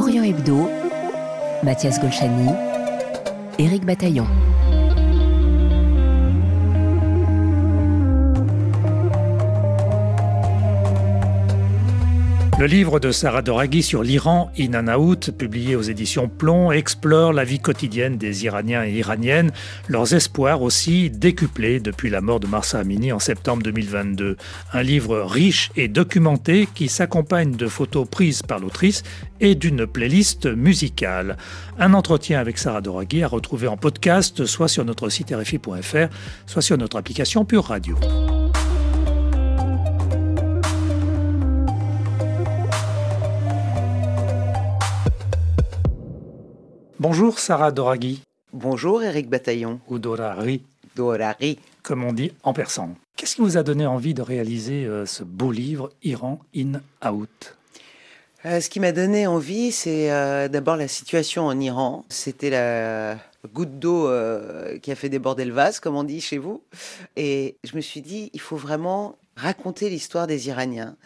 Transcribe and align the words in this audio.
Orient 0.00 0.24
Hebdo, 0.24 0.66
Mathias 1.62 2.00
Golchani, 2.00 2.48
Éric 3.58 3.84
Bataillon. 3.84 4.26
Le 12.60 12.66
livre 12.66 13.00
de 13.00 13.10
Sarah 13.10 13.40
Doraghi 13.40 13.82
sur 13.82 14.02
l'Iran, 14.02 14.52
In 14.58 14.84
publié 15.38 15.76
aux 15.76 15.80
éditions 15.80 16.28
Plomb, 16.28 16.70
explore 16.72 17.32
la 17.32 17.42
vie 17.42 17.58
quotidienne 17.58 18.18
des 18.18 18.44
Iraniens 18.44 18.84
et 18.84 18.92
Iraniennes, 18.92 19.50
leurs 19.88 20.12
espoirs 20.12 20.60
aussi 20.60 21.08
décuplés 21.08 21.80
depuis 21.80 22.10
la 22.10 22.20
mort 22.20 22.38
de 22.38 22.46
Marsa 22.46 22.78
Amini 22.78 23.12
en 23.12 23.18
septembre 23.18 23.62
2022. 23.62 24.36
Un 24.74 24.82
livre 24.82 25.22
riche 25.22 25.70
et 25.74 25.88
documenté 25.88 26.68
qui 26.74 26.88
s'accompagne 26.88 27.52
de 27.52 27.66
photos 27.66 28.06
prises 28.06 28.42
par 28.42 28.58
l'autrice 28.58 29.04
et 29.40 29.54
d'une 29.54 29.86
playlist 29.86 30.44
musicale. 30.44 31.38
Un 31.78 31.94
entretien 31.94 32.40
avec 32.40 32.58
Sarah 32.58 32.82
Doraghi 32.82 33.22
à 33.22 33.28
retrouver 33.28 33.68
en 33.68 33.78
podcast, 33.78 34.44
soit 34.44 34.68
sur 34.68 34.84
notre 34.84 35.08
site 35.08 35.32
rfi.fr, 35.34 36.14
soit 36.44 36.60
sur 36.60 36.76
notre 36.76 36.98
application 36.98 37.46
Pure 37.46 37.64
Radio. 37.64 37.96
Bonjour 47.00 47.38
Sarah 47.38 47.72
Doraghi. 47.72 48.20
Bonjour 48.52 49.02
Eric 49.02 49.30
Bataillon. 49.30 49.80
Ou 49.88 49.98
Dorari. 49.98 50.62
Dorari. 50.96 51.58
Comme 51.82 52.04
on 52.04 52.12
dit 52.12 52.30
en 52.42 52.52
persan. 52.52 52.94
Qu'est-ce 53.16 53.36
qui 53.36 53.40
vous 53.40 53.56
a 53.56 53.62
donné 53.62 53.86
envie 53.86 54.12
de 54.12 54.20
réaliser 54.20 54.84
euh, 54.84 55.06
ce 55.06 55.24
beau 55.24 55.50
livre 55.50 55.88
Iran 56.02 56.40
in 56.54 56.82
Out? 57.02 57.56
Euh, 58.44 58.60
Ce 58.60 58.68
qui 58.68 58.80
m'a 58.80 58.92
donné 58.92 59.26
envie, 59.26 59.72
c'est 59.72 60.12
euh, 60.12 60.48
d'abord 60.48 60.76
la 60.76 60.88
situation 60.88 61.46
en 61.46 61.58
Iran. 61.58 62.04
C'était 62.10 62.50
la 62.50 63.16
goutte 63.54 63.78
d'eau 63.78 64.10
qui 64.82 64.92
a 64.92 64.94
fait 64.94 65.08
déborder 65.08 65.46
le 65.46 65.54
vase, 65.54 65.80
comme 65.80 65.96
on 65.96 66.04
dit 66.04 66.20
chez 66.20 66.36
vous. 66.36 66.62
Et 67.16 67.56
je 67.64 67.76
me 67.76 67.80
suis 67.80 68.02
dit, 68.02 68.28
il 68.34 68.40
faut 68.42 68.56
vraiment 68.56 69.16
raconter 69.36 69.88
l'histoire 69.88 70.26
des 70.26 70.48
Iraniens 70.48 70.96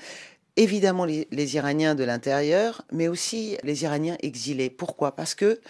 évidemment 0.57 1.05
les, 1.05 1.57
Iraniens 1.57 1.95
de 1.95 2.05
l'intérieur, 2.05 2.83
mais 2.93 3.09
aussi 3.09 3.57
les 3.63 3.85
Iraniens 3.85 4.17
exilés. 4.21 4.71
Pourquoi? 4.71 5.17
Parce 5.17 5.35
que 5.35 5.61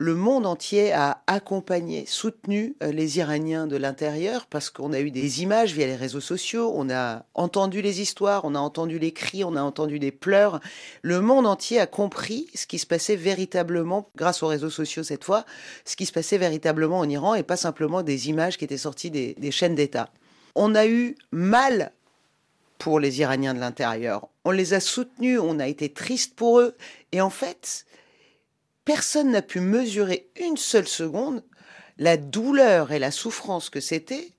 le 0.00 0.14
monde 0.14 0.46
entier 0.46 0.92
a 0.92 1.22
accompagné, 1.26 2.06
soutenu 2.06 2.76
euh, 2.84 2.92
les 2.92 3.18
Iraniens 3.18 3.66
de 3.66 3.76
l'intérieur 3.76 4.46
parce 4.46 4.70
qu'on 4.70 4.92
a 4.92 5.00
eu 5.00 5.10
des 5.10 5.42
images 5.42 5.72
via 5.72 5.88
les 5.88 5.96
réseaux 5.96 6.20
sociaux, 6.20 6.70
on 6.76 6.88
a 6.88 7.24
entendu 7.34 7.82
les 7.82 8.00
histoires, 8.00 8.44
on 8.44 8.54
a 8.54 8.60
entendu 8.60 9.00
les 9.00 9.10
cris, 9.10 9.42
on 9.42 9.56
a 9.56 9.62
entendu 9.62 9.98
des 9.98 10.12
pleurs. 10.12 10.60
Le 11.02 11.20
monde 11.20 11.48
entier 11.48 11.80
a 11.80 11.88
compris 11.88 12.46
ce 12.54 12.68
qui 12.68 12.78
se 12.78 12.86
passait 12.86 13.16
véritablement, 13.16 14.08
grâce 14.14 14.44
aux 14.44 14.46
réseaux 14.46 14.70
sociaux 14.70 15.02
cette 15.02 15.24
fois, 15.24 15.44
ce 15.84 15.96
qui 15.96 16.06
se 16.06 16.12
passait 16.12 16.38
véritablement 16.38 17.00
en 17.00 17.08
Iran 17.08 17.34
et 17.34 17.42
pas 17.42 17.56
simplement 17.56 18.02
des 18.02 18.28
images 18.28 18.56
qui 18.56 18.64
étaient 18.64 18.78
sorties 18.78 19.10
des, 19.10 19.34
des 19.34 19.50
chaînes 19.50 19.74
d'État. 19.74 20.10
On 20.54 20.76
a 20.76 20.86
eu 20.86 21.16
mal 21.32 21.90
pour 22.78 23.00
les 23.00 23.20
Iraniens 23.20 23.54
de 23.54 23.60
l'intérieur. 23.60 24.28
On 24.44 24.50
les 24.50 24.74
a 24.74 24.80
soutenus, 24.80 25.40
on 25.40 25.58
a 25.58 25.68
été 25.68 25.92
triste 25.92 26.34
pour 26.34 26.60
eux. 26.60 26.76
Et 27.12 27.20
en 27.20 27.30
fait, 27.30 27.86
personne 28.84 29.30
n'a 29.30 29.42
pu 29.42 29.60
mesurer 29.60 30.30
une 30.40 30.56
seule 30.56 30.88
seconde 30.88 31.42
la 31.98 32.16
douleur 32.16 32.92
et 32.92 32.98
la 32.98 33.10
souffrance 33.10 33.70
que 33.70 33.80
c'était 33.80 34.32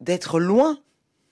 d'être 0.00 0.38
loin 0.40 0.78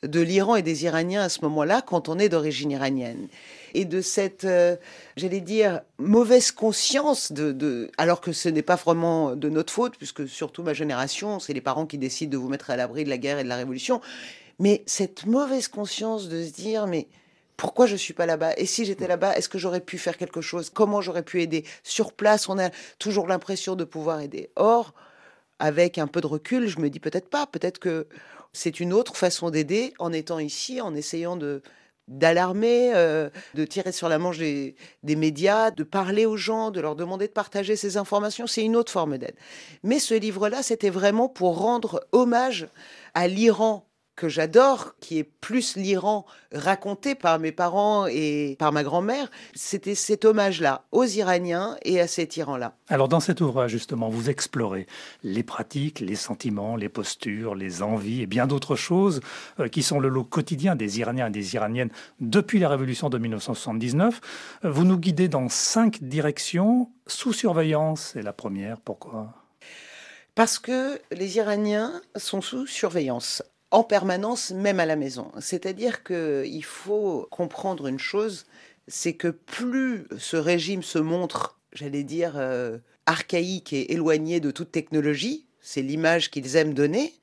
de 0.03 0.21
l'Iran 0.21 0.57
et 0.57 0.63
des 0.63 0.85
Iraniens 0.85 1.23
à 1.23 1.29
ce 1.29 1.43
moment-là 1.43 1.83
quand 1.83 2.09
on 2.09 2.19
est 2.19 2.29
d'origine 2.29 2.71
iranienne. 2.71 3.29
Et 3.75 3.85
de 3.85 4.01
cette, 4.01 4.45
euh, 4.45 4.77
j'allais 5.17 5.41
dire, 5.41 5.83
mauvaise 5.99 6.53
conscience 6.53 7.33
de, 7.33 7.91
alors 7.99 8.21
que 8.21 8.33
ce 8.33 8.49
n'est 8.49 8.63
pas 8.63 8.77
vraiment 8.77 9.37
de 9.37 9.49
notre 9.49 9.73
faute, 9.73 9.97
puisque 9.97 10.27
surtout 10.27 10.63
ma 10.63 10.73
génération, 10.73 11.39
c'est 11.39 11.53
les 11.53 11.61
parents 11.61 11.87
qui 11.87 11.99
décident 11.99 12.33
de 12.33 12.37
vous 12.39 12.49
mettre 12.49 12.71
à 12.71 12.77
l'abri 12.77 13.05
de 13.05 13.11
la 13.11 13.19
guerre 13.19 13.39
et 13.39 13.45
de 13.45 13.49
la 13.49 13.57
révolution. 13.57 14.01
Mais 14.61 14.83
cette 14.85 15.25
mauvaise 15.25 15.69
conscience 15.69 16.29
de 16.29 16.45
se 16.45 16.53
dire, 16.53 16.87
mais 16.87 17.09
pourquoi 17.57 17.87
je 17.87 17.97
suis 17.97 18.13
pas 18.13 18.27
là-bas? 18.27 18.53
Et 18.59 18.67
si 18.67 18.85
j'étais 18.85 19.09
là-bas, 19.09 19.35
est-ce 19.35 19.49
que 19.49 19.59
j'aurais 19.59 19.81
pu 19.81 19.97
faire 19.97 20.19
quelque 20.19 20.43
chose? 20.43 20.69
Comment 20.69 21.01
j'aurais 21.01 21.23
pu 21.23 21.41
aider? 21.41 21.65
Sur 21.83 22.13
place, 22.13 22.47
on 22.49 22.59
a 22.59 22.69
toujours 22.99 23.27
l'impression 23.27 23.75
de 23.75 23.85
pouvoir 23.85 24.21
aider. 24.21 24.51
Or, 24.57 24.93
avec 25.59 25.97
un 25.97 26.07
peu 26.07 26.21
de 26.21 26.27
recul, 26.27 26.69
je 26.69 26.79
me 26.79 26.91
dis 26.91 27.01
peut-être 27.01 27.31
pas. 27.31 27.47
Peut-être 27.47 27.79
que 27.79 28.07
c'est 28.53 28.81
une 28.81 28.93
autre 28.93 29.17
façon 29.17 29.49
d'aider 29.49 29.95
en 29.99 30.13
étant 30.13 30.39
ici, 30.39 30.81
en 30.81 30.95
essayant 30.95 31.37
de 31.37 31.63
d'alarmer, 32.09 32.93
euh, 32.93 33.31
de 33.55 33.65
tirer 33.65 33.93
sur 33.93 34.09
la 34.09 34.19
manche 34.19 34.39
des, 34.39 34.75
des, 35.05 35.15
médias, 35.15 35.71
de 35.71 35.85
parler 35.85 36.27
aux 36.27 36.37
gens, 36.37 36.73
de 36.73 36.81
leur 36.81 36.97
demander 36.97 37.29
de 37.29 37.33
partager 37.33 37.77
ces 37.77 37.97
informations, 37.97 38.49
c'est 38.49 38.65
une 38.65 38.75
autre 38.75 38.91
forme 38.91 39.17
d'aide. 39.17 39.37
Mais 39.85 40.01
ce 40.01 40.15
livre-là, 40.15 40.65
c'était 40.65 40.91
vraiment 40.91 41.29
pour 41.29 41.59
rendre 41.59 42.05
hommage 42.11 42.67
à 43.15 43.29
l'Iran 43.29 43.87
que 44.21 44.29
j'adore, 44.29 44.97
qui 45.01 45.17
est 45.19 45.25
plus 45.25 45.77
l'Iran 45.77 46.27
raconté 46.53 47.15
par 47.15 47.39
mes 47.39 47.53
parents 47.53 48.07
et 48.07 48.55
par 48.59 48.71
ma 48.71 48.83
grand-mère, 48.83 49.31
c'était 49.55 49.95
cet 49.95 50.27
hommage-là 50.27 50.85
aux 50.93 51.07
Iraniens 51.07 51.79
et 51.87 52.03
à 52.03 52.07
cet 52.07 52.37
Iran-là. 52.37 52.75
Alors 52.89 53.09
dans 53.09 53.21
cet 53.21 53.41
ouvrage, 53.41 53.71
justement, 53.71 54.11
vous 54.11 54.29
explorez 54.29 54.87
les 55.23 55.43
pratiques, 55.43 56.01
les 56.01 56.17
sentiments, 56.17 56.77
les 56.77 56.91
postures, 56.91 57.55
les 57.55 57.83
envies 57.83 58.21
et 58.21 58.27
bien 58.27 58.47
d'autres 58.47 58.77
choses 58.77 59.23
euh, 59.59 59.69
qui 59.69 59.83
sont 59.83 59.99
le 59.99 60.11
lot 60.11 60.25
quotidien 60.25 60.77
des 60.77 60.99
Iraniens 60.99 61.29
et 61.29 61.31
des 61.31 61.55
Iraniennes 61.55 61.91
depuis 62.21 62.59
la 62.59 62.69
révolution 62.69 63.09
de 63.09 63.17
1979. 63.17 64.21
Euh, 64.67 64.71
vous 64.71 64.85
nous 64.85 64.99
guidez 64.99 65.29
dans 65.29 65.49
cinq 65.49 66.03
directions. 66.03 66.91
Sous 67.07 67.33
surveillance, 67.33 68.11
c'est 68.13 68.23
la 68.23 68.35
première. 68.35 68.81
Pourquoi? 68.81 69.33
Parce 70.35 70.59
que 70.59 71.01
les 71.11 71.39
Iraniens 71.39 72.03
sont 72.17 72.43
sous 72.43 72.67
surveillance 72.67 73.43
en 73.71 73.85
permanence, 73.85 74.51
même 74.51 74.81
à 74.81 74.87
la 74.87 74.97
maison. 74.97 75.31
C'est-à-dire 75.41 76.03
qu'il 76.03 76.65
faut 76.65 77.29
comprendre 77.31 77.87
une 77.87 77.99
chose, 77.99 78.47
c'est 78.89 79.15
que 79.15 79.29
plus 79.29 80.07
ce 80.19 80.37
régime 80.37 80.83
se 80.83 80.99
montre, 80.99 81.59
j'allais 81.73 82.03
dire, 82.03 82.35
euh, 82.37 82.79
archaïque 83.07 83.73
et 83.73 83.93
éloigné 83.93 84.41
de 84.41 84.51
toute 84.51 84.73
technologie, 84.73 85.47
c'est 85.61 85.83
l'image 85.83 86.31
qu'ils 86.31 86.57
aiment 86.57 86.75
donner, 86.75 87.15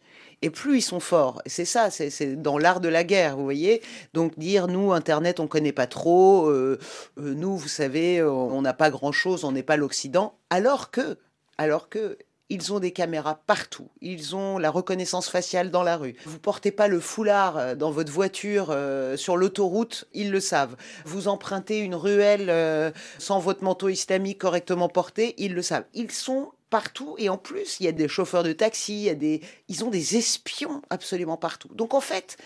et 0.41 0.49
plus 0.49 0.77
ils 0.77 0.81
sont 0.81 0.99
forts. 0.99 1.41
C'est 1.47 1.65
ça, 1.65 1.89
c'est 1.89 2.41
dans 2.41 2.57
l'art 2.57 2.79
de 2.79 2.87
la 2.87 3.03
guerre, 3.03 3.35
vous 3.35 3.43
voyez. 3.43 3.81
Donc 4.13 4.37
dire, 4.37 4.67
nous, 4.67 4.93
Internet, 4.93 5.39
on 5.39 5.47
connaît 5.47 5.71
pas 5.71 5.87
trop, 5.87 6.47
euh, 6.47 6.79
euh, 7.17 7.33
nous, 7.33 7.57
vous 7.57 7.67
savez, 7.67 8.23
on 8.23 8.61
n'a 8.61 8.73
pas 8.73 8.89
grand-chose, 8.89 9.43
on 9.43 9.51
n'est 9.51 9.63
pas 9.63 9.77
l'Occident, 9.77 10.37
alors 10.49 10.91
que, 10.91 11.17
alors 11.57 11.89
que, 11.89 12.17
ils 12.49 12.73
ont 12.73 12.79
des 12.79 12.91
caméras 12.91 13.41
partout. 13.45 13.89
Ils 14.01 14.35
ont 14.35 14.57
la 14.57 14.69
reconnaissance 14.69 15.29
faciale 15.29 15.69
dans 15.69 15.83
la 15.83 15.97
rue. 15.97 16.15
Vous 16.25 16.39
portez 16.39 16.71
pas 16.71 16.87
le 16.87 16.99
foulard 16.99 17.57
euh, 17.57 17.75
dans 17.75 17.91
votre 17.91 18.11
voiture 18.11 18.67
euh, 18.69 19.17
sur 19.17 19.37
l'autoroute, 19.37 20.05
ils 20.13 20.31
le 20.31 20.39
savent. 20.39 20.77
Vous 21.05 21.27
empruntez 21.27 21.79
une 21.79 21.95
ruelle 21.95 22.49
euh, 22.49 22.91
sans 23.19 23.39
votre 23.39 23.63
manteau 23.63 23.89
islamique 23.89 24.39
correctement 24.39 24.87
porté, 24.87 25.35
ils 25.37 25.53
le 25.53 25.61
savent. 25.61 25.85
Ils 25.93 26.11
sont 26.11 26.51
partout 26.69 27.15
et 27.17 27.29
en 27.29 27.37
plus, 27.37 27.79
il 27.79 27.85
y 27.85 27.89
a 27.89 27.93
des 27.93 28.07
chauffeurs 28.07 28.43
de 28.43 28.53
taxi, 28.53 28.93
il 28.93 29.03
y 29.03 29.09
a 29.09 29.15
des 29.15 29.41
ils 29.67 29.83
ont 29.83 29.89
des 29.89 30.15
espions 30.15 30.81
absolument 30.89 31.37
partout. 31.37 31.69
Donc 31.73 31.93
en 31.93 32.01
fait, 32.01 32.37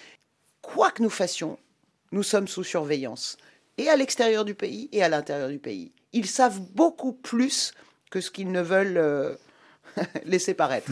quoi 0.62 0.92
que 0.92 1.04
nous 1.04 1.10
fassions, 1.10 1.58
nous 2.12 2.24
sommes 2.24 2.48
sous 2.48 2.64
surveillance 2.64 3.38
et 3.78 3.88
à 3.88 3.96
l'extérieur 3.96 4.46
du 4.46 4.56
pays 4.56 4.90
et 4.92 5.04
à 5.04 5.10
l'intérieur 5.10 5.50
du 5.50 5.60
pays. 5.60 5.92
Ils 6.14 6.28
savent 6.28 6.60
beaucoup 6.60 7.14
plus 7.14 7.74
que 8.10 8.20
ce 8.20 8.30
qu'ils 8.30 8.52
ne 8.52 8.62
veulent 8.62 9.38
laisser 10.26 10.54
paraître. 10.54 10.92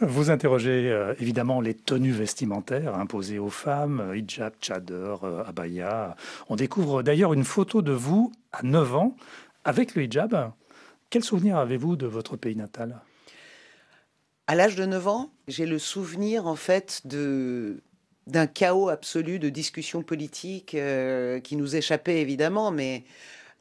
Vous 0.00 0.30
interrogez 0.30 0.90
euh, 0.90 1.14
évidemment 1.20 1.60
les 1.60 1.74
tenues 1.74 2.12
vestimentaires 2.12 2.94
imposées 2.94 3.38
aux 3.38 3.50
femmes, 3.50 4.00
euh, 4.00 4.16
hijab, 4.16 4.52
tchador, 4.60 5.24
euh, 5.24 5.44
abaya. 5.44 6.16
On 6.48 6.56
découvre 6.56 7.02
d'ailleurs 7.02 7.32
une 7.32 7.44
photo 7.44 7.82
de 7.82 7.92
vous 7.92 8.32
à 8.52 8.62
9 8.62 8.96
ans 8.96 9.16
avec 9.64 9.94
le 9.94 10.04
hijab. 10.04 10.52
Quel 11.10 11.24
souvenir 11.24 11.58
avez-vous 11.58 11.96
de 11.96 12.06
votre 12.06 12.36
pays 12.36 12.56
natal? 12.56 13.00
À 14.46 14.54
l'âge 14.54 14.76
de 14.76 14.84
9 14.84 15.08
ans, 15.08 15.30
j'ai 15.48 15.66
le 15.66 15.78
souvenir 15.78 16.46
en 16.46 16.56
fait 16.56 17.02
de 17.04 17.82
d'un 18.26 18.48
chaos 18.48 18.88
absolu 18.88 19.38
de 19.38 19.48
discussions 19.48 20.02
politiques 20.02 20.76
qui 21.44 21.56
nous 21.56 21.76
échappait 21.76 22.20
évidemment, 22.20 22.72
mais 22.72 23.04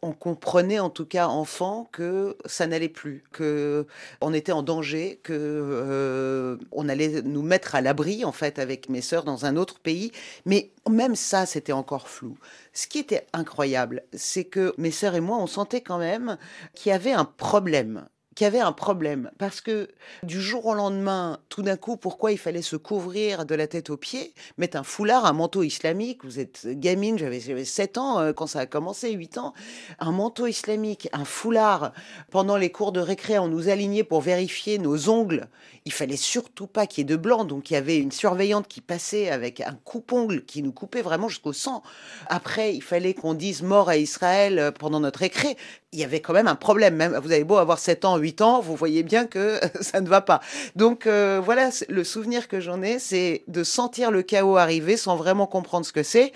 on 0.05 0.11
comprenait 0.11 0.79
en 0.79 0.91
tout 0.91 1.05
cas 1.05 1.27
enfant 1.27 1.89
que 1.91 2.37
ça 2.45 2.67
n'allait 2.67 2.89
plus, 2.89 3.23
que 3.31 3.87
on 4.21 4.33
était 4.33 4.51
en 4.51 4.61
danger, 4.61 5.19
que 5.23 5.33
euh, 5.33 6.57
on 6.71 6.87
allait 6.87 7.23
nous 7.23 7.41
mettre 7.41 7.73
à 7.73 7.81
l'abri 7.81 8.23
en 8.23 8.31
fait 8.31 8.59
avec 8.59 8.87
mes 8.87 9.01
sœurs 9.01 9.23
dans 9.23 9.45
un 9.45 9.55
autre 9.55 9.79
pays. 9.79 10.11
Mais 10.45 10.71
même 10.87 11.15
ça, 11.15 11.45
c'était 11.45 11.71
encore 11.71 12.07
flou. 12.07 12.37
Ce 12.73 12.87
qui 12.87 12.99
était 12.99 13.25
incroyable, 13.33 14.03
c'est 14.13 14.45
que 14.45 14.73
mes 14.77 14.91
sœurs 14.91 15.15
et 15.15 15.21
moi, 15.21 15.37
on 15.37 15.47
sentait 15.47 15.81
quand 15.81 15.97
même 15.97 16.37
qu'il 16.75 16.91
y 16.91 16.93
avait 16.93 17.13
un 17.13 17.25
problème 17.25 18.07
qu'il 18.35 18.43
y 18.43 18.47
avait 18.47 18.59
un 18.59 18.73
problème. 18.73 19.31
Parce 19.37 19.61
que 19.61 19.89
du 20.23 20.41
jour 20.41 20.65
au 20.65 20.73
lendemain, 20.73 21.39
tout 21.49 21.61
d'un 21.61 21.77
coup, 21.77 21.95
pourquoi 21.95 22.33
il 22.33 22.37
fallait 22.37 22.61
se 22.61 22.75
couvrir 22.75 23.45
de 23.45 23.55
la 23.55 23.67
tête 23.67 23.89
aux 23.89 23.97
pieds, 23.97 24.33
mettre 24.57 24.77
un 24.77 24.83
foulard, 24.83 25.25
un 25.25 25.33
manteau 25.33 25.63
islamique 25.63 26.23
Vous 26.25 26.39
êtes 26.39 26.67
gamine, 26.67 27.17
j'avais 27.17 27.65
7 27.65 27.97
ans 27.97 28.19
euh, 28.19 28.33
quand 28.33 28.47
ça 28.47 28.59
a 28.59 28.65
commencé, 28.65 29.11
8 29.11 29.37
ans. 29.37 29.53
Un 29.99 30.11
manteau 30.11 30.47
islamique, 30.47 31.09
un 31.13 31.25
foulard. 31.25 31.93
Pendant 32.29 32.57
les 32.57 32.71
cours 32.71 32.91
de 32.91 32.99
récré, 32.99 33.39
on 33.39 33.47
nous 33.47 33.69
alignait 33.69 34.03
pour 34.03 34.21
vérifier 34.21 34.77
nos 34.77 35.09
ongles. 35.09 35.47
Il 35.85 35.93
fallait 35.93 36.17
surtout 36.17 36.67
pas 36.67 36.87
qu'il 36.87 37.03
y 37.03 37.03
ait 37.03 37.15
de 37.15 37.15
blanc. 37.15 37.45
Donc 37.45 37.71
il 37.71 37.75
y 37.75 37.77
avait 37.77 37.97
une 37.97 38.11
surveillante 38.11 38.67
qui 38.67 38.81
passait 38.81 39.29
avec 39.29 39.61
un 39.61 39.77
coupe-ongle 39.85 40.43
qui 40.43 40.61
nous 40.61 40.73
coupait 40.73 41.01
vraiment 41.01 41.29
jusqu'au 41.29 41.53
sang. 41.53 41.83
Après, 42.27 42.75
il 42.75 42.81
fallait 42.81 43.13
qu'on 43.13 43.33
dise 43.33 43.61
mort 43.61 43.87
à 43.87 43.95
Israël 43.95 44.59
euh, 44.59 44.71
pendant 44.71 44.99
notre 44.99 45.19
récré. 45.19 45.55
Il 45.93 45.99
y 45.99 46.03
avait 46.03 46.19
quand 46.19 46.33
même 46.33 46.47
un 46.47 46.55
problème. 46.55 47.17
Vous 47.23 47.31
avez 47.31 47.45
beau 47.45 47.55
avoir 47.55 47.79
7 47.79 48.03
ans, 48.03 48.17
8 48.17 48.24
ans, 48.41 48.61
vous 48.61 48.75
voyez 48.75 49.03
bien 49.03 49.25
que 49.25 49.59
ça 49.81 50.01
ne 50.01 50.07
va 50.07 50.21
pas. 50.21 50.41
Donc 50.75 51.07
euh, 51.07 51.41
voilà, 51.43 51.69
le 51.89 52.03
souvenir 52.03 52.47
que 52.47 52.59
j'en 52.59 52.81
ai, 52.81 52.99
c'est 52.99 53.43
de 53.47 53.63
sentir 53.63 54.11
le 54.11 54.21
chaos 54.21 54.57
arriver 54.57 54.97
sans 54.97 55.15
vraiment 55.15 55.47
comprendre 55.47 55.85
ce 55.85 55.93
que 55.93 56.03
c'est. 56.03 56.33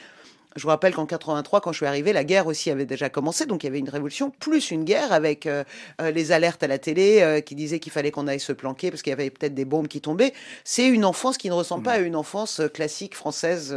Je 0.56 0.64
vous 0.64 0.70
rappelle 0.70 0.96
qu'en 0.96 1.06
83, 1.06 1.62
quand 1.62 1.72
je 1.72 1.78
suis 1.78 1.86
arrivé, 1.86 2.12
la 2.12 2.24
guerre 2.24 2.48
aussi 2.48 2.72
avait 2.72 2.88
déjà 2.88 3.08
commencé, 3.08 3.46
donc 3.46 3.64
il 3.64 3.68
y 3.68 3.70
avait 3.70 3.80
une 3.80 3.90
révolution 3.90 4.32
plus 4.32 4.72
une 4.72 4.84
guerre 4.84 5.14
avec 5.14 5.46
euh, 5.46 5.64
euh, 6.02 6.10
les 6.10 6.32
alertes 6.32 6.64
à 6.64 6.68
la 6.68 6.80
télé 6.80 7.44
qui 7.46 7.54
disaient 7.54 7.80
qu'il 7.80 7.92
fallait 7.92 8.12
qu'on 8.12 8.28
aille 8.28 8.40
se 8.40 8.52
planquer 8.52 8.90
parce 8.90 9.04
qu'il 9.04 9.12
y 9.12 9.14
avait 9.14 9.30
peut-être 9.30 9.54
des 9.54 9.66
bombes 9.66 9.88
qui 9.88 10.02
tombaient. 10.02 10.34
C'est 10.64 10.88
une 10.88 11.06
enfance 11.06 11.38
qui 11.38 11.50
ne 11.50 11.54
ressemble 11.54 11.84
pas 11.84 11.94
à 11.94 12.00
une 12.00 12.16
enfance 12.16 12.62
classique 12.74 13.16
française 13.16 13.76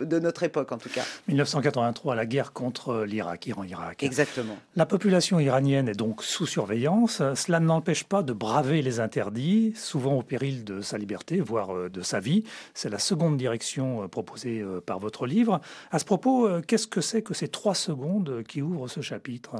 de 0.00 0.18
notre 0.18 0.42
époque 0.42 0.72
en 0.72 0.78
tout 0.78 0.88
cas. 0.88 1.04
1983, 1.28 2.14
la 2.14 2.26
guerre 2.26 2.52
contre 2.52 3.04
l'Irak, 3.04 3.46
Iran-Irak. 3.46 4.02
Exactement. 4.02 4.56
La 4.74 4.86
population 4.86 5.40
iranienne 5.40 5.88
est 5.88 5.94
donc 5.94 6.22
sous 6.22 6.46
surveillance. 6.46 7.22
Cela 7.34 7.60
ne 7.60 7.66
l'empêche 7.66 8.04
pas 8.04 8.22
de 8.22 8.32
braver 8.32 8.82
les 8.82 9.00
interdits, 9.00 9.72
souvent 9.76 10.14
au 10.14 10.22
péril 10.22 10.64
de 10.64 10.80
sa 10.80 10.98
liberté, 10.98 11.40
voire 11.40 11.74
euh, 11.74 11.88
de 11.88 12.02
sa 12.02 12.20
vie. 12.20 12.44
C'est 12.74 12.88
la 12.88 12.98
seconde 12.98 13.36
direction 13.36 14.02
euh, 14.02 14.08
proposée 14.08 14.60
euh, 14.60 14.80
par 14.80 14.98
votre 14.98 15.26
livre. 15.26 15.60
À 15.90 15.98
ce 15.98 16.04
propos, 16.04 16.48
qu'est-ce 16.66 16.86
que 16.86 17.00
c'est 17.00 17.22
que 17.22 17.34
ces 17.34 17.48
trois 17.48 17.74
secondes 17.74 18.42
qui 18.46 18.62
ouvrent 18.62 18.88
ce 18.88 19.00
chapitre? 19.00 19.56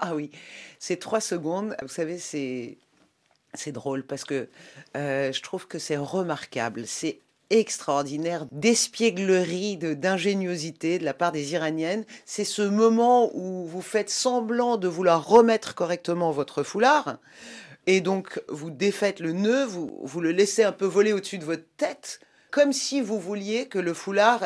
Ah 0.00 0.14
oui, 0.14 0.30
ces 0.78 0.98
trois 0.98 1.20
secondes, 1.20 1.76
vous 1.82 1.88
savez, 1.88 2.18
c'est 2.18 2.78
c'est 3.54 3.72
drôle 3.72 4.04
parce 4.04 4.24
que 4.24 4.48
je 4.94 5.42
trouve 5.42 5.66
que 5.66 5.78
c'est 5.78 5.98
remarquable. 5.98 6.86
C'est 6.86 7.18
extraordinaire 7.52 8.46
d'espièglerie, 8.50 9.76
d'ingéniosité 9.76 10.98
de 10.98 11.04
la 11.04 11.14
part 11.14 11.32
des 11.32 11.52
Iraniennes. 11.52 12.04
C'est 12.24 12.44
ce 12.44 12.62
moment 12.62 13.30
où 13.34 13.66
vous 13.66 13.82
faites 13.82 14.10
semblant 14.10 14.78
de 14.78 14.88
vouloir 14.88 15.26
remettre 15.26 15.74
correctement 15.74 16.30
votre 16.30 16.62
foulard. 16.62 17.18
Et 17.86 18.00
donc, 18.00 18.40
vous 18.48 18.70
défaites 18.70 19.20
le 19.20 19.32
nœud, 19.32 19.64
vous, 19.64 20.00
vous 20.02 20.20
le 20.20 20.32
laissez 20.32 20.62
un 20.62 20.72
peu 20.72 20.86
voler 20.86 21.12
au-dessus 21.12 21.38
de 21.38 21.44
votre 21.44 21.66
tête, 21.76 22.20
comme 22.50 22.72
si 22.72 23.00
vous 23.00 23.20
vouliez 23.20 23.66
que 23.66 23.78
le 23.78 23.92
foulard 23.92 24.44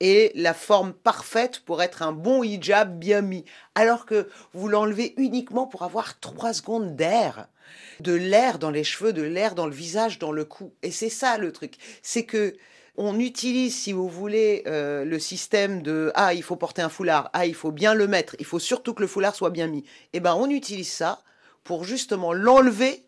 ait 0.00 0.32
la 0.34 0.54
forme 0.54 0.92
parfaite 0.92 1.60
pour 1.60 1.82
être 1.82 2.02
un 2.02 2.12
bon 2.12 2.42
hijab 2.42 2.98
bien 2.98 3.22
mis. 3.22 3.44
Alors 3.74 4.06
que 4.06 4.28
vous 4.52 4.68
l'enlevez 4.68 5.14
uniquement 5.16 5.66
pour 5.66 5.82
avoir 5.82 6.20
trois 6.20 6.52
secondes 6.52 6.94
d'air 6.96 7.48
de 8.00 8.12
l'air 8.12 8.58
dans 8.58 8.70
les 8.70 8.84
cheveux, 8.84 9.12
de 9.12 9.22
l'air 9.22 9.54
dans 9.54 9.66
le 9.66 9.74
visage, 9.74 10.18
dans 10.18 10.32
le 10.32 10.44
cou. 10.44 10.72
Et 10.82 10.90
c'est 10.90 11.10
ça 11.10 11.38
le 11.38 11.52
truc. 11.52 11.74
C'est 12.02 12.24
que 12.24 12.54
on 12.96 13.18
utilise, 13.18 13.76
si 13.76 13.92
vous 13.92 14.08
voulez, 14.08 14.62
euh, 14.66 15.04
le 15.04 15.18
système 15.18 15.82
de 15.82 16.12
ah 16.14 16.32
il 16.32 16.42
faut 16.42 16.56
porter 16.56 16.82
un 16.82 16.88
foulard, 16.88 17.28
ah 17.32 17.44
il 17.44 17.54
faut 17.54 17.72
bien 17.72 17.92
le 17.92 18.06
mettre, 18.06 18.36
il 18.38 18.44
faut 18.44 18.60
surtout 18.60 18.94
que 18.94 19.02
le 19.02 19.08
foulard 19.08 19.34
soit 19.34 19.50
bien 19.50 19.66
mis. 19.66 19.84
Eh 20.12 20.20
ben 20.20 20.34
on 20.34 20.48
utilise 20.48 20.92
ça 20.92 21.22
pour 21.64 21.84
justement 21.84 22.32
l'enlever 22.32 23.04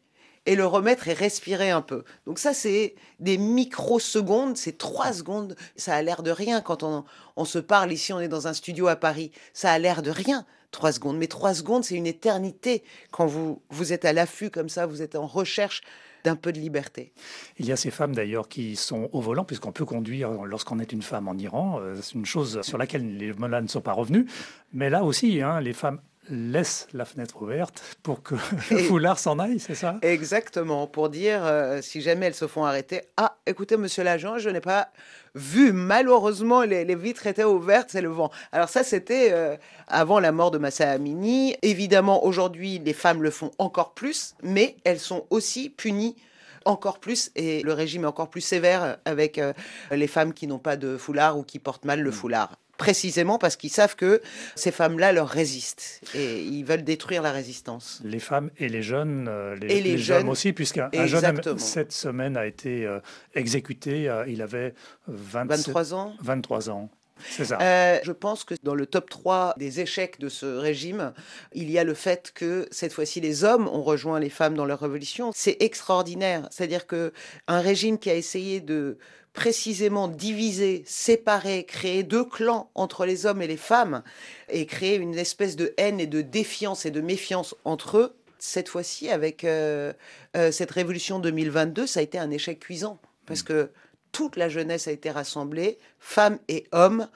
et 0.47 0.57
le 0.57 0.67
remettre 0.67 1.09
et 1.09 1.13
respirer 1.13 1.71
un 1.71 1.83
peu. 1.83 2.05
Donc 2.25 2.39
ça, 2.39 2.55
c'est 2.55 2.95
des 3.21 3.37
microsecondes, 3.37 4.57
c'est 4.57 4.79
trois 4.79 5.13
secondes. 5.13 5.57
Ça 5.77 5.95
a 5.95 6.03
l'air 6.03 6.23
de 6.23 6.31
rien 6.31 6.61
quand 6.61 6.83
on, 6.83 7.05
on 7.37 7.45
se 7.45 7.59
parle 7.59 7.93
ici, 7.93 8.13
on 8.13 8.21
est 8.21 8.29
dans 8.29 8.47
un 8.47 8.55
studio 8.55 8.87
à 8.87 8.97
Paris. 8.97 9.33
Ça 9.53 9.73
a 9.73 9.79
l'air 9.79 10.03
de 10.03 10.11
rien 10.11 10.47
trois 10.71 10.93
secondes. 10.93 11.19
Mais 11.19 11.27
trois 11.27 11.55
secondes, 11.55 11.85
c'est 11.85 11.97
une 11.97 12.07
éternité 12.07 12.83
quand 13.11 13.27
vous, 13.27 13.63
vous 13.71 13.93
êtes 13.93 14.05
à 14.05 14.13
l'affût 14.13 14.51
comme 14.51 14.69
ça, 14.69 14.87
vous 14.87 15.03
êtes 15.03 15.17
en 15.17 15.27
recherche 15.27 15.83
d'un 16.25 16.37
peu 16.37 16.53
de 16.53 16.59
liberté. 16.59 17.13
Il 17.59 17.67
y 17.67 17.73
a 17.73 17.77
ces 17.77 17.93
femmes 17.93 18.15
d'ailleurs 18.15 18.49
qui 18.49 18.75
sont 18.75 19.09
au 19.13 19.21
volant, 19.21 19.45
puisqu'on 19.45 19.71
peut 19.71 19.85
conduire 19.85 20.31
lorsqu'on 20.45 20.81
est 20.81 20.93
une 20.93 21.03
femme 21.03 21.29
en 21.29 21.35
Iran. 21.35 21.79
Euh, 21.81 21.97
c'est 22.03 22.15
une 22.15 22.27
chose 22.27 22.61
sur 22.63 22.79
laquelle 22.79 23.17
les 23.17 23.33
mollas 23.33 23.61
ne 23.61 23.69
sont 23.69 23.81
pas 23.81 23.93
revenus. 23.93 24.27
Mais 24.73 24.91
là 24.91 25.05
aussi, 25.05 25.41
hein, 25.41 25.61
les 25.61 25.73
femmes 25.73 26.01
laisse 26.31 26.89
la 26.93 27.05
fenêtre 27.05 27.41
ouverte 27.43 27.83
pour 28.03 28.23
que 28.23 28.35
le 28.71 28.79
foulard 28.79 29.19
s'en 29.19 29.39
aille, 29.39 29.59
c'est 29.61 29.75
ça? 29.75 29.99
Exactement, 30.03 30.87
pour 30.87 31.09
dire, 31.09 31.45
euh, 31.45 31.81
si 31.83 32.01
jamais 32.01 32.27
elles 32.27 32.35
se 32.35 32.47
font 32.47 32.65
arrêter, 32.65 33.03
ah, 33.17 33.37
écoutez, 33.47 33.77
monsieur 33.77 34.03
l'agent, 34.03 34.39
je 34.39 34.51
n'ai 34.51 34.61
pas 34.61 34.89
vu, 35.35 35.73
malheureusement, 35.73 36.63
les, 36.63 36.95
vitres 36.95 37.27
étaient 37.27 37.45
ouvertes, 37.45 37.91
c'est 37.91 38.01
le 38.01 38.09
vent. 38.09 38.31
Alors 38.53 38.69
ça, 38.69 38.83
c'était 38.83 39.31
euh, 39.33 39.57
avant 39.87 40.19
la 40.19 40.33
mort 40.33 40.51
de 40.51 40.59
Massa 40.59 40.91
Amini. 40.91 41.57
Évidemment, 41.63 42.25
aujourd'hui, 42.25 42.79
les 42.79 42.95
femmes 42.95 43.23
le 43.23 43.31
font 43.31 43.51
encore 43.59 43.95
plus, 43.95 44.35
mais 44.43 44.77
elles 44.85 45.01
sont 45.01 45.27
aussi 45.31 45.71
punies 45.71 46.17
encore 46.65 46.99
plus 46.99 47.31
et 47.37 47.63
le 47.63 47.73
régime 47.73 48.03
est 48.03 48.09
encore 48.09 48.29
plus 48.29 48.41
sévère 48.41 48.99
avec 49.05 49.39
euh, 49.39 49.53
les 49.93 50.09
femmes 50.09 50.33
qui 50.33 50.49
n'ont 50.49 50.59
pas 50.59 50.77
de 50.77 50.97
foulard 50.97 51.39
ou 51.39 51.45
qui 51.45 51.61
portent 51.61 51.85
mal 51.85 52.01
le 52.01 52.11
mm. 52.11 52.13
foulard 52.13 52.59
précisément 52.77 53.39
parce 53.39 53.57
qu'ils 53.57 53.71
savent 53.71 53.97
que 53.97 54.21
ces 54.55 54.71
femmes-là 54.71 55.13
leur 55.13 55.29
résistent 55.29 56.01
et 56.15 56.43
ils 56.43 56.65
veuleux 56.65 56.83
détruire 56.83 57.23
la 57.23 57.33
résistance. 57.33 58.01
Les 58.05 58.19
femmes 58.19 58.51
et 58.59 58.69
les 58.69 58.83
jeunes, 58.83 59.27
euh, 59.29 59.57
les, 59.57 59.77
et 59.77 59.81
les, 59.81 59.99
jeunes, 59.99 60.29
aussi, 60.29 60.53
puisqu'un 60.53 60.91
jeune 61.07 61.41
homme 61.47 61.59
cette 61.59 61.93
semaine 61.93 62.37
a 62.37 62.47
été 62.47 62.87
euh, 62.87 63.01
exécuté, 63.35 64.09
euh, 64.09 64.25
il 64.29 64.43
avait 64.43 64.75
23 65.09 65.95
ans. 65.95 66.15
23 66.21 66.71
ans. 66.71 66.91
C'est 67.31 67.47
ça. 67.47 67.59
je 68.03 68.13
pense 68.13 68.45
que 68.45 68.55
dans 68.63 68.75
le 68.75 68.85
top 68.85 69.09
3 69.09 69.55
des 69.57 69.81
échecs 69.81 70.21
de 70.21 70.29
ce 70.29 70.45
régime, 70.45 71.15
il 71.55 71.71
y 71.71 71.79
a 71.79 71.85
le 71.85 71.95
fait 71.95 72.31
que 72.35 72.69
cette 72.71 72.93
fois-ci 72.93 73.23
les 73.23 73.43
hommes 73.43 73.69
ont 73.69 73.83
rejoint 73.83 74.21
les 74.21 74.29
femmes 74.29 74.55
dans 74.55 74.67
leur 74.67 74.81
révolution. 74.81 75.31
C'est 75.35 75.57
extraordinaire. 75.61 76.47
C'est-à-dire 76.51 76.87
que 76.87 77.15
un 77.49 77.61
régime 77.61 77.99
qui 77.99 78.11
a 78.11 78.15
essayé 78.15 78.61
de 78.61 78.99
précisément 79.37 80.09
diviser, 80.09 80.83
séparer, 80.87 81.65
créer 81.65 82.03
deux 82.03 82.25
clans 82.25 82.71
entre 82.75 83.05
les 83.05 83.27
hommes 83.27 83.43
et 83.43 83.47
les 83.47 83.59
femmes 83.59 84.03
et 84.49 84.65
créer 84.65 84.97
une 84.97 85.17
espèce 85.17 85.57
de 85.57 85.75
haine 85.77 86.01
et 86.01 86.07
de 86.07 86.23
défiance 86.23 86.87
et 86.87 86.91
de 86.91 87.03
méfiance 87.03 87.55
entre 87.65 87.99
eux, 87.99 88.17
cette 88.39 88.71
fois-ci, 88.71 89.11
avec 89.11 89.45
euh, 89.45 89.93
euh, 90.37 90.51
cette 90.51 90.71
révolution 90.71 91.19
2022, 91.19 91.87
ça 91.87 92.01
a 92.01 92.03
été 92.03 92.19
un 92.19 92.31
échec 92.31 92.59
cuisant 92.61 92.99
parce 93.27 93.43
mm. 93.43 93.47
que 93.47 93.71
toute 94.11 94.37
la 94.37 94.49
jeunesse 94.49 94.89
a 94.89 94.93
été 94.93 95.11
rassemblée, 95.11 95.79
femmes 96.01 96.39
et 96.49 96.65
hommes, 96.73 97.07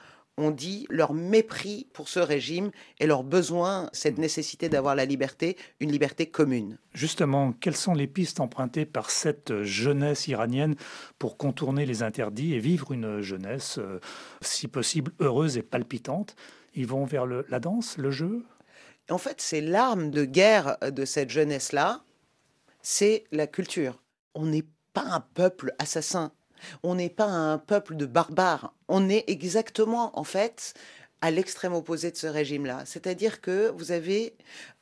ont 0.41 0.51
dit 0.51 0.85
leur 0.89 1.13
mépris 1.13 1.87
pour 1.93 2.09
ce 2.09 2.19
régime 2.19 2.71
et 2.99 3.07
leur 3.07 3.23
besoin, 3.23 3.89
cette 3.93 4.17
nécessité 4.17 4.67
d'avoir 4.67 4.95
la 4.95 5.05
liberté, 5.05 5.57
une 5.79 5.91
liberté 5.91 6.25
commune. 6.25 6.77
Justement, 6.93 7.53
quelles 7.53 7.75
sont 7.75 7.93
les 7.93 8.07
pistes 8.07 8.39
empruntées 8.39 8.85
par 8.85 9.09
cette 9.09 9.63
jeunesse 9.63 10.27
iranienne 10.27 10.75
pour 11.19 11.37
contourner 11.37 11.85
les 11.85 12.03
interdits 12.03 12.53
et 12.53 12.59
vivre 12.59 12.91
une 12.91 13.21
jeunesse, 13.21 13.77
euh, 13.77 13.99
si 14.41 14.67
possible, 14.67 15.11
heureuse 15.19 15.57
et 15.57 15.63
palpitante? 15.63 16.35
Ils 16.73 16.87
vont 16.87 17.05
vers 17.05 17.25
la 17.25 17.59
danse, 17.59 17.97
le 17.97 18.11
jeu? 18.11 18.43
En 19.09 19.17
fait, 19.17 19.41
c'est 19.41 19.61
l'arme 19.61 20.09
de 20.09 20.25
guerre 20.25 20.77
de 20.81 21.05
cette 21.05 21.29
jeunesse-là, 21.29 22.03
c'est 22.81 23.25
la 23.31 23.47
culture. 23.47 24.01
On 24.33 24.45
n'est 24.45 24.65
pas 24.93 25.03
un 25.03 25.19
peuple 25.19 25.73
assassin. 25.79 26.31
On 26.83 26.95
n'est 26.95 27.09
pas 27.09 27.25
un 27.25 27.57
peuple 27.57 27.95
de 27.95 28.05
barbares. 28.05 28.73
On 28.87 29.09
est 29.09 29.23
exactement, 29.27 30.17
en 30.17 30.23
fait, 30.23 30.73
à 31.21 31.31
l'extrême 31.31 31.73
opposé 31.73 32.11
de 32.11 32.17
ce 32.17 32.27
régime-là. 32.27 32.83
C'est-à-dire 32.85 33.41
que 33.41 33.71
vous 33.75 33.91
avez 33.91 34.35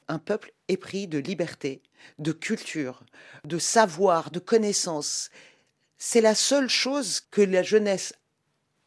un 0.08 0.20
peuple 0.20 0.54
épris 0.68 1.08
de 1.08 1.20
liberté, 1.20 1.82
de 2.18 2.32
culture, 2.32 3.04
de 3.44 3.60
savoir, 3.60 4.32
de 4.32 4.40
connaissance. 4.40 5.30
C'est 5.98 6.22
la 6.22 6.36
seule 6.36 6.70
chose 6.70 7.22
que 7.32 7.42
la 7.42 7.64
jeunesse 7.64 8.14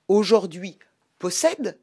aujourd'hui 0.08 0.78
possède 1.18 1.78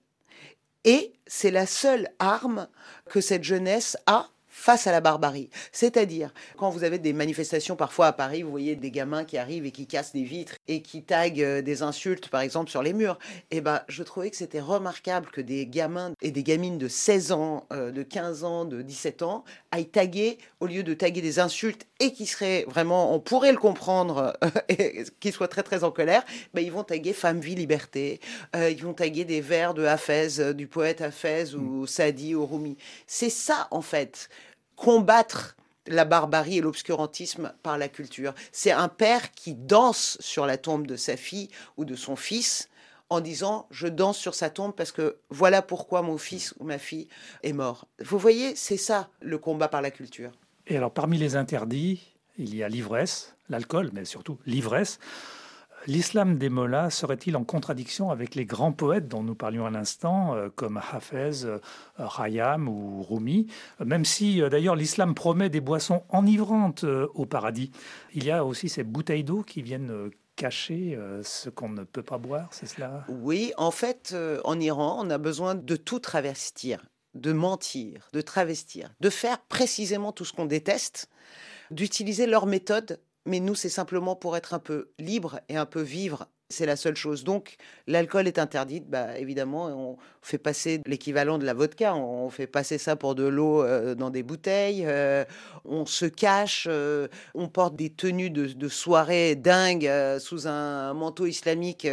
et 0.83 1.13
c'est 1.27 1.51
la 1.51 1.65
seule 1.65 2.09
arme 2.19 2.67
que 3.09 3.21
cette 3.21 3.43
jeunesse 3.43 3.97
a 4.05 4.29
face 4.59 4.87
à 4.87 4.91
la 4.91 4.99
barbarie. 4.99 5.49
C'est-à-dire, 5.71 6.33
quand 6.57 6.69
vous 6.69 6.83
avez 6.83 6.99
des 6.99 7.13
manifestations 7.13 7.77
parfois 7.77 8.07
à 8.07 8.13
Paris, 8.13 8.43
vous 8.43 8.51
voyez 8.51 8.75
des 8.75 8.91
gamins 8.91 9.23
qui 9.23 9.37
arrivent 9.37 9.65
et 9.65 9.71
qui 9.71 9.87
cassent 9.87 10.11
des 10.11 10.23
vitres 10.23 10.55
et 10.67 10.81
qui 10.81 11.01
taguent 11.01 11.41
euh, 11.41 11.61
des 11.61 11.81
insultes, 11.81 12.27
par 12.27 12.41
exemple, 12.41 12.69
sur 12.69 12.83
les 12.83 12.93
murs. 12.93 13.17
Eh 13.51 13.61
ben, 13.61 13.81
je 13.87 14.03
trouvais 14.03 14.29
que 14.29 14.35
c'était 14.35 14.59
remarquable 14.59 15.29
que 15.31 15.39
des 15.39 15.65
gamins 15.65 16.11
et 16.21 16.31
des 16.31 16.43
gamines 16.43 16.77
de 16.77 16.89
16 16.89 17.31
ans, 17.31 17.67
euh, 17.71 17.91
de 17.91 18.03
15 18.03 18.43
ans, 18.43 18.65
de 18.65 18.81
17 18.81 19.21
ans 19.23 19.45
aillent 19.71 19.89
taguer, 19.89 20.37
au 20.59 20.67
lieu 20.67 20.83
de 20.83 20.93
taguer 20.93 21.21
des 21.21 21.39
insultes 21.39 21.85
et 22.01 22.11
qui 22.11 22.25
seraient 22.25 22.65
vraiment, 22.67 23.13
on 23.13 23.19
pourrait 23.19 23.51
le 23.51 23.57
comprendre, 23.57 24.37
et 24.69 25.05
qu'ils 25.19 25.31
soient 25.31 25.47
très 25.47 25.63
très 25.63 25.83
en 25.83 25.91
colère, 25.91 26.23
ben, 26.53 26.61
ils 26.61 26.71
vont 26.71 26.83
taguer 26.83 27.13
femme, 27.13 27.39
vie, 27.39 27.55
liberté. 27.55 28.19
Euh, 28.55 28.69
ils 28.69 28.83
vont 28.83 28.93
taguer 28.93 29.23
des 29.23 29.39
vers 29.39 29.73
de 29.73 29.85
Hafez, 29.85 30.53
du 30.53 30.67
poète 30.67 31.01
Hafez 31.01 31.55
ou 31.55 31.83
mm. 31.83 31.87
Sadi 31.87 32.35
ou 32.35 32.45
Rumi. 32.45 32.77
C'est 33.07 33.29
ça, 33.29 33.67
en 33.71 33.81
fait 33.81 34.29
combattre 34.79 35.57
la 35.87 36.05
barbarie 36.05 36.59
et 36.59 36.61
l'obscurantisme 36.61 37.53
par 37.63 37.77
la 37.77 37.89
culture. 37.89 38.33
C'est 38.51 38.71
un 38.71 38.87
père 38.87 39.31
qui 39.33 39.53
danse 39.53 40.17
sur 40.21 40.45
la 40.45 40.57
tombe 40.57 40.87
de 40.87 40.95
sa 40.95 41.17
fille 41.17 41.49
ou 41.77 41.83
de 41.83 41.95
son 41.95 42.15
fils 42.15 42.69
en 43.09 43.19
disant 43.19 43.67
je 43.71 43.87
danse 43.87 44.17
sur 44.17 44.35
sa 44.35 44.49
tombe 44.49 44.73
parce 44.73 44.91
que 44.91 45.17
voilà 45.29 45.61
pourquoi 45.61 46.01
mon 46.01 46.17
fils 46.17 46.53
ou 46.59 46.63
ma 46.63 46.77
fille 46.77 47.07
est 47.43 47.53
mort. 47.53 47.87
Vous 48.03 48.19
voyez, 48.19 48.55
c'est 48.55 48.77
ça 48.77 49.09
le 49.19 49.37
combat 49.37 49.67
par 49.67 49.81
la 49.81 49.91
culture. 49.91 50.31
Et 50.67 50.77
alors 50.77 50.91
parmi 50.91 51.17
les 51.17 51.35
interdits, 51.35 52.01
il 52.37 52.55
y 52.55 52.63
a 52.63 52.69
l'ivresse, 52.69 53.35
l'alcool, 53.49 53.89
mais 53.93 54.05
surtout 54.05 54.37
l'ivresse. 54.45 54.99
L'islam 55.89 56.37
des 56.37 56.49
mollahs 56.49 56.91
serait-il 56.91 57.35
en 57.35 57.43
contradiction 57.43 58.11
avec 58.11 58.35
les 58.35 58.45
grands 58.45 58.71
poètes 58.71 59.07
dont 59.07 59.23
nous 59.23 59.33
parlions 59.33 59.65
à 59.65 59.71
l'instant, 59.71 60.35
euh, 60.35 60.49
comme 60.55 60.77
Hafez, 60.77 61.45
euh, 61.45 61.57
Khayyam 62.15 62.69
ou 62.69 63.01
Rumi, 63.01 63.47
même 63.83 64.05
si 64.05 64.39
euh, 64.39 64.49
d'ailleurs 64.49 64.75
l'islam 64.75 65.15
promet 65.15 65.49
des 65.49 65.61
boissons 65.61 66.03
enivrantes 66.09 66.83
au 66.83 67.25
paradis? 67.25 67.71
Il 68.13 68.23
y 68.23 68.29
a 68.29 68.45
aussi 68.45 68.69
ces 68.69 68.83
bouteilles 68.83 69.23
d'eau 69.23 69.41
qui 69.41 69.63
viennent 69.63 70.11
cacher 70.35 70.95
ce 71.23 71.49
qu'on 71.49 71.69
ne 71.69 71.83
peut 71.83 72.03
pas 72.03 72.19
boire, 72.19 72.49
c'est 72.51 72.67
cela? 72.67 73.03
Oui, 73.09 73.51
en 73.57 73.71
fait, 73.71 74.15
en 74.43 74.59
Iran, 74.59 74.99
on 75.03 75.09
a 75.09 75.17
besoin 75.17 75.55
de 75.55 75.75
tout 75.75 75.99
travestir, 75.99 76.85
de 77.15 77.33
mentir, 77.33 78.07
de 78.13 78.21
travestir, 78.21 78.93
de 78.99 79.09
faire 79.09 79.39
précisément 79.39 80.11
tout 80.11 80.23
ce 80.23 80.33
qu'on 80.33 80.45
déteste, 80.45 81.09
d'utiliser 81.71 82.27
leur 82.27 82.45
méthode 82.45 82.99
mais 83.25 83.39
nous, 83.39 83.55
c'est 83.55 83.69
simplement 83.69 84.15
pour 84.15 84.37
être 84.37 84.53
un 84.53 84.59
peu 84.59 84.89
libre 84.97 85.39
et 85.49 85.57
un 85.57 85.65
peu 85.65 85.81
vivre. 85.81 86.27
C'est 86.51 86.65
la 86.65 86.75
seule 86.75 86.95
chose. 86.95 87.23
Donc, 87.23 87.57
l'alcool 87.85 88.27
est 88.27 88.39
interdit. 88.39 88.79
Bah, 88.79 89.19
évidemment, 89.19 89.67
on 89.67 89.97
fait 90.23 90.39
passer 90.39 90.81
l'équivalent 90.87 91.37
de 91.37 91.45
la 91.45 91.53
vodka. 91.53 91.95
On 91.95 92.31
fait 92.31 92.47
passer 92.47 92.79
ça 92.79 92.95
pour 92.95 93.13
de 93.13 93.23
l'eau 93.23 93.61
euh, 93.61 93.93
dans 93.93 94.09
des 94.09 94.23
bouteilles. 94.23 94.83
Euh, 94.87 95.25
on 95.63 95.85
se 95.85 96.05
cache. 96.05 96.65
Euh, 96.67 97.07
on 97.35 97.49
porte 97.49 97.75
des 97.75 97.91
tenues 97.91 98.31
de, 98.31 98.67
soirée 98.67 99.35
dingues 99.35 99.91
sous 100.17 100.47
un 100.47 100.95
manteau 100.95 101.27
islamique. 101.27 101.87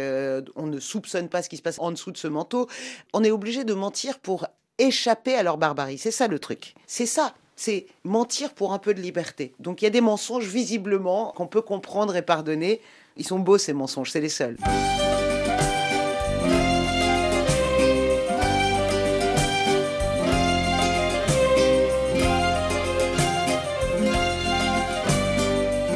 on 0.55 0.65
ne 0.65 0.79
soupçonne 0.79 1.29
pas 1.29 1.43
ce 1.43 1.49
qui 1.49 1.57
se 1.57 1.61
passe 1.61 1.77
en 1.77 1.91
dessous 1.91 2.11
de 2.11 2.17
ce 2.17 2.27
manteau. 2.27 2.67
On 3.13 3.23
est 3.23 3.31
obligé 3.31 3.63
de 3.63 3.75
mentir 3.75 4.17
pour 4.17 4.47
échapper 4.79 5.35
à 5.35 5.43
leur 5.43 5.57
barbarie. 5.57 5.99
C'est 5.99 6.11
ça 6.11 6.27
le 6.27 6.39
truc. 6.39 6.73
C'est 6.87 7.05
ça 7.05 7.35
c'est 7.57 7.87
mentir 8.05 8.53
pour 8.53 8.71
un 8.71 8.77
peu 8.77 8.93
de 8.93 9.01
liberté. 9.01 9.51
Donc 9.59 9.81
il 9.81 9.85
y 9.85 9.87
a 9.87 9.91
des 9.91 9.99
mensonges 9.99 10.45
visiblement 10.45 11.33
qu'on 11.35 11.47
peut 11.47 11.61
comprendre 11.61 12.15
et 12.15 12.21
pardonner. 12.21 12.79
Ils 13.17 13.25
sont 13.25 13.39
beaux 13.39 13.57
ces 13.57 13.73
mensonges, 13.73 14.11
c'est 14.11 14.21
les 14.21 14.29
seuls. 14.29 14.55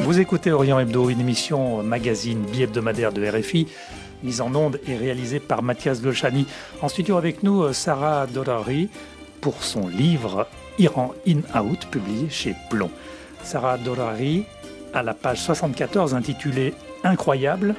Vous 0.02 0.20
écoutez 0.20 0.50
Orient 0.50 0.80
Hebdo, 0.80 1.08
une 1.08 1.20
émission 1.20 1.82
magazine 1.82 2.42
bi-hebdomadaire 2.42 3.12
de 3.12 3.24
RFI, 3.24 3.68
mise 4.24 4.40
en 4.40 4.52
onde 4.54 4.80
et 4.86 4.96
réalisée 4.96 5.38
par 5.38 5.62
Mathias 5.62 6.02
Golchani. 6.02 6.46
En 6.82 6.88
studio 6.88 7.16
avec 7.16 7.44
nous, 7.44 7.72
Sarah 7.72 8.26
Dorari, 8.26 8.90
pour 9.40 9.62
son 9.62 9.86
livre 9.86 10.48
Iran 10.78 11.12
In-Out, 11.26 11.86
publié 11.90 12.28
chez 12.30 12.54
Plomb. 12.70 12.90
Sarah 13.42 13.78
Dorari, 13.78 14.44
à 14.94 15.02
la 15.02 15.14
page 15.14 15.40
74 15.40 16.14
intitulée 16.14 16.74
Incroyable, 17.04 17.74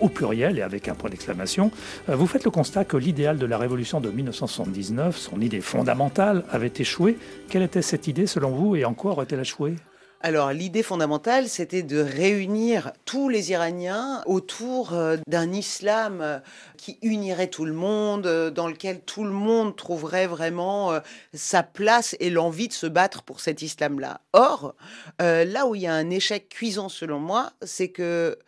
au 0.00 0.08
pluriel 0.08 0.58
et 0.58 0.62
avec 0.62 0.88
un 0.88 0.94
point 0.94 1.08
d'exclamation, 1.08 1.70
euh, 2.08 2.16
vous 2.16 2.26
faites 2.26 2.44
le 2.44 2.50
constat 2.50 2.84
que 2.84 2.96
l'idéal 2.96 3.38
de 3.38 3.46
la 3.46 3.58
révolution 3.58 4.00
de 4.00 4.10
1979, 4.10 5.16
son 5.16 5.40
idée 5.40 5.60
fondamentale, 5.60 6.44
avait 6.50 6.72
échoué. 6.76 7.16
Quelle 7.48 7.62
était 7.62 7.82
cette 7.82 8.08
idée 8.08 8.26
selon 8.26 8.50
vous 8.50 8.74
et 8.76 8.84
en 8.84 8.94
quoi 8.94 9.12
aurait-elle 9.12 9.40
échoué? 9.40 9.76
Alors 10.24 10.52
l'idée 10.54 10.82
fondamentale, 10.82 11.50
c'était 11.50 11.82
de 11.82 11.98
réunir 11.98 12.94
tous 13.04 13.28
les 13.28 13.50
Iraniens 13.50 14.22
autour 14.24 14.94
euh, 14.94 15.18
d'un 15.26 15.52
islam 15.52 16.22
euh, 16.22 16.38
qui 16.78 16.98
unirait 17.02 17.48
tout 17.48 17.66
le 17.66 17.74
monde, 17.74 18.26
euh, 18.26 18.50
dans 18.50 18.66
lequel 18.66 19.02
tout 19.02 19.24
le 19.24 19.32
monde 19.32 19.76
trouverait 19.76 20.26
vraiment 20.26 20.98
sa 21.34 21.62
place 21.62 22.16
et 22.20 22.30
l'envie 22.30 22.68
de 22.68 22.72
se 22.72 22.86
battre 22.86 23.22
pour 23.22 23.40
cet 23.40 23.60
islam-là. 23.60 24.22
Or, 24.32 24.74
là 25.18 25.66
où 25.66 25.74
il 25.74 25.82
y 25.82 25.86
a 25.86 25.92
un 25.92 26.08
échec 26.08 26.48
cuisant 26.48 26.88
selon 26.88 27.18
moi, 27.18 27.52
c'est 27.60 27.88
que 27.88 28.38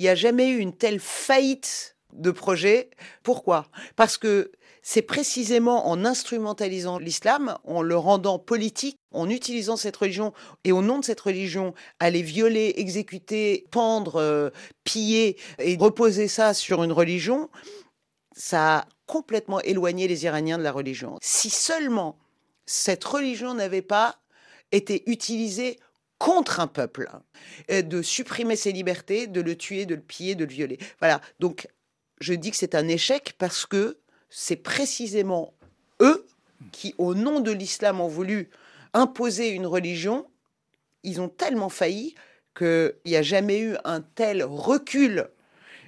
il 0.00 0.04
n'y 0.04 0.08
a 0.08 0.16
jamais 0.16 0.48
eu 0.48 0.58
une 0.58 0.74
telle 0.74 0.98
faillite 0.98 1.96
de 2.12 2.30
projet. 2.30 2.90
Pourquoi? 3.22 3.66
Parce 3.96 4.18
que 4.18 4.52
c'est 4.82 5.02
précisément 5.02 5.88
en 5.88 6.04
instrumentalisant 6.04 6.98
l'islam, 6.98 7.58
en 7.64 7.82
le 7.82 7.96
rendant 7.96 8.38
politique, 8.38 8.96
en 9.12 9.28
utilisant 9.28 9.76
cette 9.76 9.96
religion 9.96 10.32
et 10.64 10.72
au 10.72 10.82
nom 10.82 10.98
de 10.98 11.04
cette 11.04 11.20
religion, 11.20 11.74
aller 11.98 12.22
violer, 12.22 12.74
exécuter, 12.76 13.66
pendre, 13.70 14.16
euh, 14.16 14.50
piller 14.84 15.36
et 15.58 15.76
reposer 15.76 16.28
ça 16.28 16.54
sur 16.54 16.82
une 16.82 16.92
religion, 16.92 17.50
ça 18.32 18.78
a 18.78 18.84
complètement 19.06 19.60
éloigné 19.60 20.08
les 20.08 20.24
Iraniens 20.24 20.58
de 20.58 20.62
la 20.62 20.72
religion. 20.72 21.18
Si 21.20 21.50
seulement 21.50 22.18
cette 22.64 23.04
religion 23.04 23.54
n'avait 23.54 23.82
pas 23.82 24.20
été 24.72 25.02
utilisée 25.10 25.78
contre 26.18 26.60
un 26.60 26.66
peuple, 26.66 27.10
de 27.70 28.02
supprimer 28.02 28.54
ses 28.54 28.72
libertés, 28.72 29.26
de 29.26 29.40
le 29.40 29.56
tuer, 29.56 29.86
de 29.86 29.94
le 29.94 30.02
piller, 30.02 30.34
de 30.34 30.44
le 30.44 30.50
violer. 30.50 30.78
Voilà. 31.00 31.20
Donc, 31.40 31.66
je 32.20 32.34
dis 32.34 32.50
que 32.50 32.56
c'est 32.56 32.74
un 32.74 32.86
échec 32.88 33.34
parce 33.38 33.66
que 33.66 33.98
c'est 34.28 34.56
précisément 34.56 35.54
eux 36.00 36.26
qui, 36.72 36.94
au 36.98 37.14
nom 37.14 37.40
de 37.40 37.50
l'islam, 37.50 38.00
ont 38.00 38.08
voulu 38.08 38.50
imposer 38.92 39.50
une 39.50 39.66
religion. 39.66 40.26
Ils 41.02 41.20
ont 41.20 41.28
tellement 41.28 41.70
failli 41.70 42.14
qu'il 42.56 42.94
n'y 43.06 43.16
a 43.16 43.22
jamais 43.22 43.60
eu 43.60 43.76
un 43.84 44.00
tel 44.00 44.44
recul, 44.44 45.28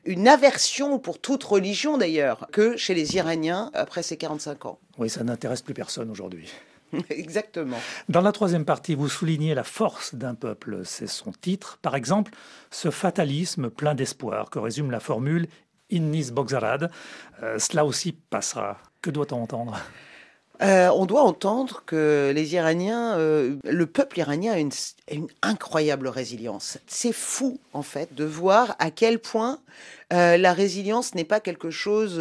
une 0.04 0.26
aversion 0.26 0.98
pour 0.98 1.20
toute 1.20 1.44
religion 1.44 1.98
d'ailleurs, 1.98 2.48
que 2.52 2.76
chez 2.76 2.94
les 2.94 3.16
Iraniens 3.16 3.70
après 3.74 4.02
ces 4.02 4.16
45 4.16 4.66
ans. 4.66 4.78
Oui, 4.98 5.10
ça 5.10 5.22
n'intéresse 5.22 5.62
plus 5.62 5.74
personne 5.74 6.10
aujourd'hui. 6.10 6.48
Exactement. 7.10 7.78
Dans 8.08 8.20
la 8.20 8.32
troisième 8.32 8.64
partie, 8.64 8.94
vous 8.94 9.08
soulignez 9.08 9.54
la 9.54 9.64
force 9.64 10.14
d'un 10.14 10.34
peuple, 10.34 10.82
c'est 10.84 11.06
son 11.06 11.32
titre. 11.32 11.78
Par 11.82 11.96
exemple, 11.96 12.32
ce 12.70 12.90
fatalisme 12.90 13.70
plein 13.70 13.94
d'espoir 13.94 14.50
que 14.50 14.58
résume 14.58 14.90
la 14.90 15.00
formule 15.00 15.48
Innis 15.92 16.30
Bogzarad. 16.32 16.90
Euh, 17.42 17.58
cela 17.58 17.84
aussi 17.84 18.12
passera. 18.12 18.78
Que 19.00 19.11
doit-on 19.11 19.42
entendre? 19.42 19.78
Euh, 20.61 20.90
on 20.94 21.06
doit 21.06 21.23
entendre 21.23 21.82
que 21.87 22.32
les 22.35 22.54
Iraniens, 22.54 23.16
euh, 23.16 23.56
le 23.64 23.87
peuple 23.87 24.18
iranien 24.18 24.52
a 24.52 24.59
une, 24.59 24.71
incroyable 25.42 26.09
résilience. 26.09 26.78
C'est 26.87 27.12
fou, 27.12 27.59
en 27.73 27.82
fait, 27.82 28.14
de 28.14 28.25
voir 28.25 28.76
à 28.78 28.90
quel 28.90 29.18
point 29.18 29.59
la 30.11 30.52
résilience 30.52 31.14
n'est 31.14 31.25
pas 31.25 31.40
quelque 31.40 31.71
chose 31.71 32.21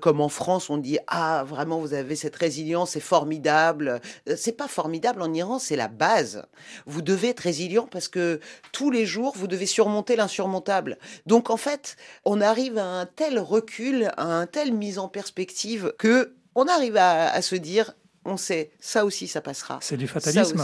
comme 0.00 0.20
en 0.20 0.28
France, 0.28 0.70
on 0.70 0.78
dit 0.78 0.98
ah 1.06 1.44
vraiment 1.44 1.80
vous 1.80 1.94
avez 1.94 2.16
cette 2.16 2.36
résilience, 2.36 2.90
c'est 2.90 3.00
formidable. 3.00 4.00
Euh, 4.28 4.36
c'est 4.36 4.52
pas 4.52 4.68
formidable 4.68 5.22
en 5.22 5.32
Iran, 5.32 5.58
c'est 5.58 5.76
la 5.76 5.88
base. 5.88 6.44
Vous 6.86 7.02
devez 7.02 7.30
être 7.30 7.40
résilient 7.40 7.88
parce 7.90 8.08
que 8.08 8.40
tous 8.72 8.90
les 8.90 9.06
jours 9.06 9.34
vous 9.36 9.46
devez 9.46 9.66
surmonter 9.66 10.16
l'insurmontable. 10.16 10.98
Donc 11.26 11.50
en 11.50 11.56
fait, 11.56 11.96
on 12.24 12.40
arrive 12.40 12.78
à 12.78 12.84
un 12.84 13.06
tel 13.06 13.38
recul, 13.38 14.12
à 14.16 14.24
un 14.24 14.46
tel 14.46 14.72
mise 14.72 14.98
en 14.98 15.08
perspective 15.08 15.92
que 15.98 16.35
on 16.56 16.66
arrive 16.66 16.96
à, 16.96 17.40
se 17.42 17.54
dire 17.54 17.92
on 18.24 18.36
sait, 18.36 18.72
ça 18.80 19.04
aussi, 19.04 19.28
ça 19.28 19.40
passera. 19.40 19.78
C'est 19.80 19.96
du 19.96 20.08
fatalisme. 20.08 20.60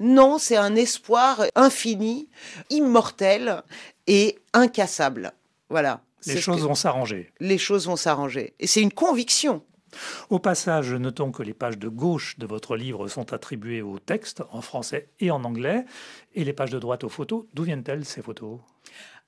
Non, 0.00 0.38
c'est 0.38 0.56
un 0.56 0.74
espoir 0.74 1.44
infini, 1.54 2.28
immortel 2.70 3.62
et 4.08 4.36
incassable. 4.52 5.32
Voilà. 5.70 6.00
Les 6.26 6.40
choses 6.40 6.62
vont 6.62 6.74
s'arranger. 6.74 7.30
Les 7.38 7.58
choses 7.58 7.86
vont 7.86 7.94
s'arranger. 7.94 8.54
Et 8.58 8.66
c'est 8.66 8.82
une 8.82 8.90
conviction. 8.90 9.62
Au 10.28 10.40
passage, 10.40 10.92
notons 10.92 11.30
que 11.30 11.42
les 11.42 11.54
pages 11.54 11.78
de 11.78 11.88
gauche 11.88 12.36
de 12.38 12.46
votre 12.46 12.76
livre 12.76 13.06
sont 13.06 13.32
attribuées 13.32 13.80
au 13.80 14.00
texte 14.00 14.42
en 14.50 14.60
français 14.60 15.08
et 15.20 15.30
en 15.30 15.44
anglais, 15.44 15.84
et 16.34 16.44
les 16.44 16.52
pages 16.52 16.70
de 16.70 16.78
droite 16.78 17.04
aux 17.04 17.08
photos. 17.08 17.44
D'où 17.54 17.62
viennent-elles 17.62 18.04
ces 18.04 18.22
photos? 18.22 18.58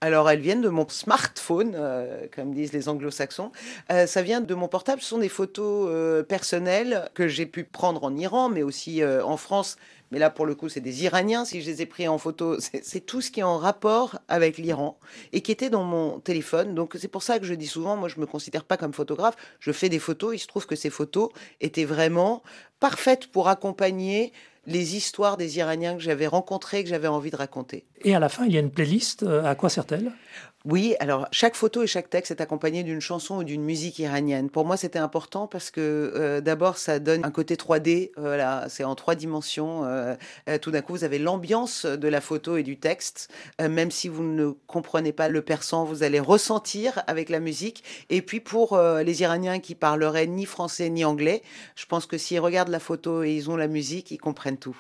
Alors, 0.02 0.30
elles 0.30 0.40
viennent 0.40 0.62
de 0.62 0.70
mon 0.70 0.88
smartphone, 0.88 1.74
euh, 1.74 2.26
comme 2.34 2.54
disent 2.54 2.72
les 2.72 2.88
anglo-saxons. 2.88 3.52
Euh, 3.92 4.06
ça 4.06 4.22
vient 4.22 4.40
de 4.40 4.54
mon 4.54 4.66
portable. 4.66 5.02
Ce 5.02 5.08
sont 5.08 5.18
des 5.18 5.28
photos 5.28 5.88
euh, 5.90 6.22
personnelles 6.22 7.10
que 7.12 7.28
j'ai 7.28 7.44
pu 7.44 7.64
prendre 7.64 8.02
en 8.04 8.16
Iran, 8.16 8.48
mais 8.48 8.62
aussi 8.62 9.04
en 9.04 9.36
France. 9.36 9.76
Mais 10.10 10.18
là, 10.18 10.30
pour 10.30 10.46
le 10.46 10.54
coup, 10.54 10.70
c'est 10.70 10.80
des 10.80 11.04
Iraniens. 11.04 11.44
Si 11.44 11.60
je 11.60 11.70
les 11.70 11.82
ai 11.82 11.86
pris 11.86 12.08
en 12.08 12.16
photo, 12.16 12.56
c'est 12.82 13.04
tout 13.04 13.20
ce 13.20 13.30
qui 13.30 13.40
est 13.40 13.44
en 13.44 13.58
rapport 13.58 14.18
avec 14.28 14.56
l'Iran 14.56 14.98
et 15.34 15.42
qui 15.42 15.52
était 15.52 15.68
dans 15.68 15.84
mon 15.84 16.18
téléphone. 16.18 16.74
Donc, 16.74 16.96
c'est 16.98 17.08
pour 17.08 17.22
ça 17.22 17.38
que 17.38 17.44
je 17.44 17.52
dis 17.52 17.66
souvent, 17.66 17.96
moi, 17.96 18.08
je 18.08 18.18
me 18.20 18.26
considère 18.26 18.64
pas 18.64 18.78
comme 18.78 18.94
photographe. 18.94 19.36
Je 19.60 19.70
fais 19.70 19.90
des 19.90 19.98
photos. 19.98 20.34
Il 20.34 20.38
se 20.38 20.46
trouve 20.46 20.66
que 20.66 20.76
ces 20.76 20.90
photos 20.90 21.28
étaient 21.60 21.84
vraiment 21.84 22.42
parfaites 22.80 23.26
pour 23.26 23.48
accompagner 23.48 24.32
les 24.66 24.96
histoires 24.96 25.36
des 25.36 25.58
Iraniens 25.58 25.94
que 25.94 26.02
j'avais 26.02 26.26
rencontrés, 26.26 26.82
que 26.82 26.90
j'avais 26.90 27.08
envie 27.08 27.30
de 27.30 27.36
raconter. 27.36 27.84
Et 28.02 28.14
à 28.14 28.18
la 28.18 28.28
fin, 28.28 28.44
il 28.44 28.52
y 28.52 28.56
a 28.56 28.60
une 28.60 28.70
playlist. 28.70 29.22
Euh, 29.22 29.44
à 29.44 29.54
quoi 29.54 29.68
sert-elle? 29.68 30.12
Oui, 30.66 30.94
alors 31.00 31.26
chaque 31.32 31.54
photo 31.54 31.82
et 31.82 31.86
chaque 31.86 32.10
texte 32.10 32.32
est 32.32 32.42
accompagné 32.42 32.82
d'une 32.82 33.00
chanson 33.00 33.38
ou 33.38 33.44
d'une 33.44 33.62
musique 33.62 33.98
iranienne. 33.98 34.50
Pour 34.50 34.66
moi, 34.66 34.76
c'était 34.76 34.98
important 34.98 35.46
parce 35.46 35.70
que 35.70 36.12
euh, 36.14 36.42
d'abord, 36.42 36.76
ça 36.76 36.98
donne 36.98 37.24
un 37.24 37.30
côté 37.30 37.56
3D. 37.56 38.10
Voilà, 38.18 38.66
c'est 38.68 38.84
en 38.84 38.94
trois 38.94 39.14
dimensions. 39.14 39.86
Euh, 39.86 40.14
euh, 40.50 40.58
tout 40.58 40.70
d'un 40.70 40.82
coup, 40.82 40.92
vous 40.92 41.04
avez 41.04 41.18
l'ambiance 41.18 41.86
de 41.86 42.08
la 42.08 42.20
photo 42.20 42.58
et 42.58 42.62
du 42.62 42.76
texte. 42.76 43.32
même 43.58 43.90
si 43.90 44.08
vous 44.08 44.22
ne 44.22 44.50
comprenez 44.66 45.12
pas 45.12 45.30
le 45.30 45.40
persan, 45.40 45.86
vous 45.86 46.02
allez 46.02 46.20
ressentir 46.20 47.02
avec 47.06 47.30
la 47.30 47.40
musique. 47.40 47.82
Et 48.10 48.20
puis 48.20 48.40
pour 48.40 48.78
les 48.78 49.22
Iraniens 49.22 49.60
qui 49.60 49.74
parleraient 49.74 50.26
ni 50.26 50.44
français 50.44 50.90
ni 50.90 51.06
anglais, 51.06 51.42
je 51.74 51.86
pense 51.86 52.04
que 52.04 52.18
s'ils 52.18 52.40
regardent 52.40 52.68
la 52.68 52.80
photo 52.80 53.22
et 53.22 53.32
ils 53.32 53.48
ont 53.48 53.56
la 53.56 53.68
musique, 53.68 54.10
ils 54.10 54.18
comprennent 54.18 54.58
tout 54.58 54.76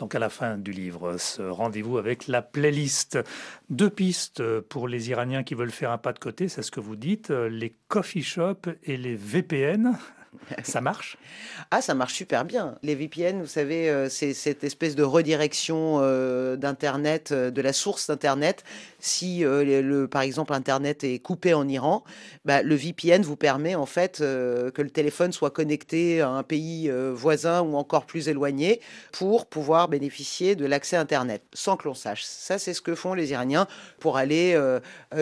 donc 0.00 0.14
à 0.14 0.18
la 0.18 0.30
fin 0.30 0.56
du 0.56 0.72
livre, 0.72 1.18
ce 1.18 1.42
rendez-vous 1.42 1.98
avec 1.98 2.26
la 2.26 2.40
playlist. 2.42 3.18
Deux 3.68 3.90
pistes 3.90 4.42
pour 4.62 4.88
les 4.88 5.10
Iraniens 5.10 5.44
qui 5.44 5.54
veulent 5.54 5.70
faire 5.70 5.90
un 5.92 5.98
pas 5.98 6.14
de 6.14 6.18
côté, 6.18 6.48
c'est 6.48 6.62
ce 6.62 6.70
que 6.70 6.80
vous 6.80 6.96
dites, 6.96 7.30
les 7.30 7.76
coffee 7.88 8.22
shops 8.22 8.68
et 8.82 8.96
les 8.96 9.14
VPN. 9.14 9.96
Ça 10.64 10.80
marche? 10.80 11.16
Ah, 11.70 11.80
ça 11.80 11.94
marche 11.94 12.14
super 12.14 12.44
bien. 12.44 12.76
Les 12.82 12.94
VPN, 12.94 13.40
vous 13.40 13.46
savez, 13.46 13.88
euh, 13.88 14.08
c'est 14.08 14.34
cette 14.34 14.64
espèce 14.64 14.94
de 14.94 15.02
redirection 15.02 15.98
euh, 16.00 16.56
d'Internet, 16.56 17.32
euh, 17.32 17.50
de 17.50 17.60
la 17.62 17.72
source 17.72 18.08
d'Internet. 18.08 18.64
Si, 18.98 19.40
le, 19.40 20.06
par 20.06 20.22
exemple, 20.22 20.52
Internet 20.52 21.04
est 21.04 21.20
coupé 21.20 21.54
en 21.54 21.66
Iran, 21.66 22.04
bah, 22.44 22.62
le 22.62 22.74
VPN 22.74 23.22
vous 23.22 23.36
permet 23.36 23.74
en 23.74 23.86
fait 23.86 24.18
que 24.18 24.82
le 24.82 24.90
téléphone 24.90 25.32
soit 25.32 25.50
connecté 25.50 26.20
à 26.20 26.28
un 26.28 26.42
pays 26.42 26.92
voisin 27.14 27.62
ou 27.62 27.76
encore 27.76 28.04
plus 28.04 28.28
éloigné 28.28 28.82
pour 29.10 29.46
pouvoir 29.46 29.88
bénéficier 29.88 30.54
de 30.54 30.66
l'accès 30.66 30.96
Internet 30.98 31.42
sans 31.54 31.78
que 31.78 31.88
l'on 31.88 31.94
sache. 31.94 32.24
Ça, 32.24 32.58
c'est 32.58 32.74
ce 32.74 32.82
que 32.82 32.94
font 32.94 33.14
les 33.14 33.30
Iraniens 33.30 33.66
pour 34.00 34.18
aller 34.18 34.54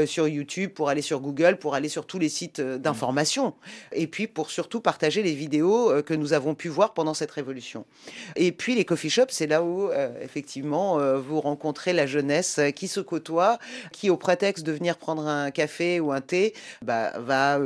sur 0.06 0.26
YouTube, 0.26 0.72
pour 0.72 0.88
aller 0.88 1.02
sur 1.02 1.20
Google, 1.20 1.56
pour 1.56 1.76
aller 1.76 1.88
sur 1.88 2.04
tous 2.04 2.18
les 2.18 2.28
sites 2.28 2.60
d'information. 2.60 3.54
Et 3.92 4.08
puis 4.08 4.26
pour 4.26 4.50
surtout 4.50 4.80
partager 4.80 4.97
partager 4.98 5.22
les 5.22 5.34
vidéos 5.34 5.92
euh, 5.92 6.02
que 6.02 6.12
nous 6.12 6.32
avons 6.32 6.56
pu 6.56 6.68
voir 6.68 6.92
pendant 6.92 7.14
cette 7.14 7.30
révolution. 7.30 7.86
Et 8.34 8.50
puis 8.50 8.74
les 8.74 8.84
coffee 8.84 9.10
shops, 9.10 9.30
c'est 9.30 9.46
là 9.46 9.62
où 9.62 9.92
euh, 9.92 10.10
effectivement 10.20 10.98
euh, 10.98 11.18
vous 11.18 11.40
rencontrez 11.40 11.92
la 11.92 12.04
jeunesse 12.04 12.58
qui 12.74 12.88
se 12.88 12.98
côtoie, 12.98 13.60
qui 13.92 14.10
au 14.10 14.16
prétexte 14.16 14.66
de 14.66 14.72
venir 14.72 14.98
prendre 14.98 15.28
un 15.28 15.52
café 15.52 16.00
ou 16.00 16.10
un 16.10 16.20
thé, 16.20 16.52
bah, 16.82 17.12
va 17.20 17.60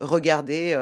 regarder 0.00 0.74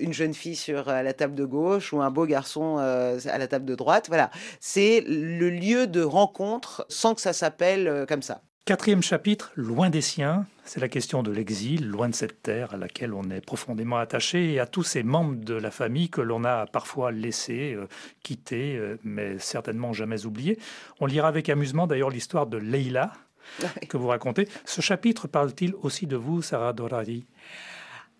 une 0.00 0.12
jeune 0.12 0.34
fille 0.34 0.56
sur 0.56 0.86
la 0.86 1.12
table 1.12 1.34
de 1.34 1.44
gauche 1.44 1.92
ou 1.92 2.02
un 2.02 2.10
beau 2.10 2.26
garçon 2.26 2.78
à 2.78 3.38
la 3.38 3.46
table 3.46 3.64
de 3.64 3.74
droite. 3.74 4.06
Voilà, 4.08 4.30
c'est 4.58 5.04
le 5.06 5.50
lieu 5.50 5.86
de 5.86 6.02
rencontre 6.02 6.84
sans 6.88 7.14
que 7.14 7.20
ça 7.20 7.32
s'appelle 7.32 8.06
comme 8.08 8.22
ça. 8.22 8.42
Quatrième 8.66 9.02
chapitre, 9.02 9.52
loin 9.56 9.90
des 9.90 10.00
siens, 10.00 10.46
c'est 10.64 10.80
la 10.80 10.88
question 10.88 11.22
de 11.22 11.30
l'exil, 11.30 11.86
loin 11.86 12.08
de 12.08 12.14
cette 12.14 12.40
terre 12.40 12.72
à 12.72 12.78
laquelle 12.78 13.12
on 13.12 13.28
est 13.28 13.44
profondément 13.44 13.98
attaché 13.98 14.54
et 14.54 14.58
à 14.58 14.66
tous 14.66 14.84
ces 14.84 15.02
membres 15.02 15.36
de 15.36 15.52
la 15.52 15.70
famille 15.70 16.08
que 16.08 16.22
l'on 16.22 16.44
a 16.44 16.64
parfois 16.64 17.12
laissés, 17.12 17.74
euh, 17.74 17.86
quittés, 18.22 18.78
euh, 18.78 18.96
mais 19.04 19.38
certainement 19.38 19.92
jamais 19.92 20.24
oubliés. 20.24 20.58
On 20.98 21.04
lira 21.04 21.28
avec 21.28 21.50
amusement 21.50 21.86
d'ailleurs 21.86 22.08
l'histoire 22.08 22.46
de 22.46 22.56
Leila 22.56 23.12
que 23.90 23.98
vous 23.98 24.08
racontez. 24.08 24.48
Ce 24.64 24.80
chapitre 24.80 25.28
parle-t-il 25.28 25.74
aussi 25.82 26.06
de 26.06 26.16
vous, 26.16 26.40
Sarah 26.40 26.72
Dorari? 26.72 27.26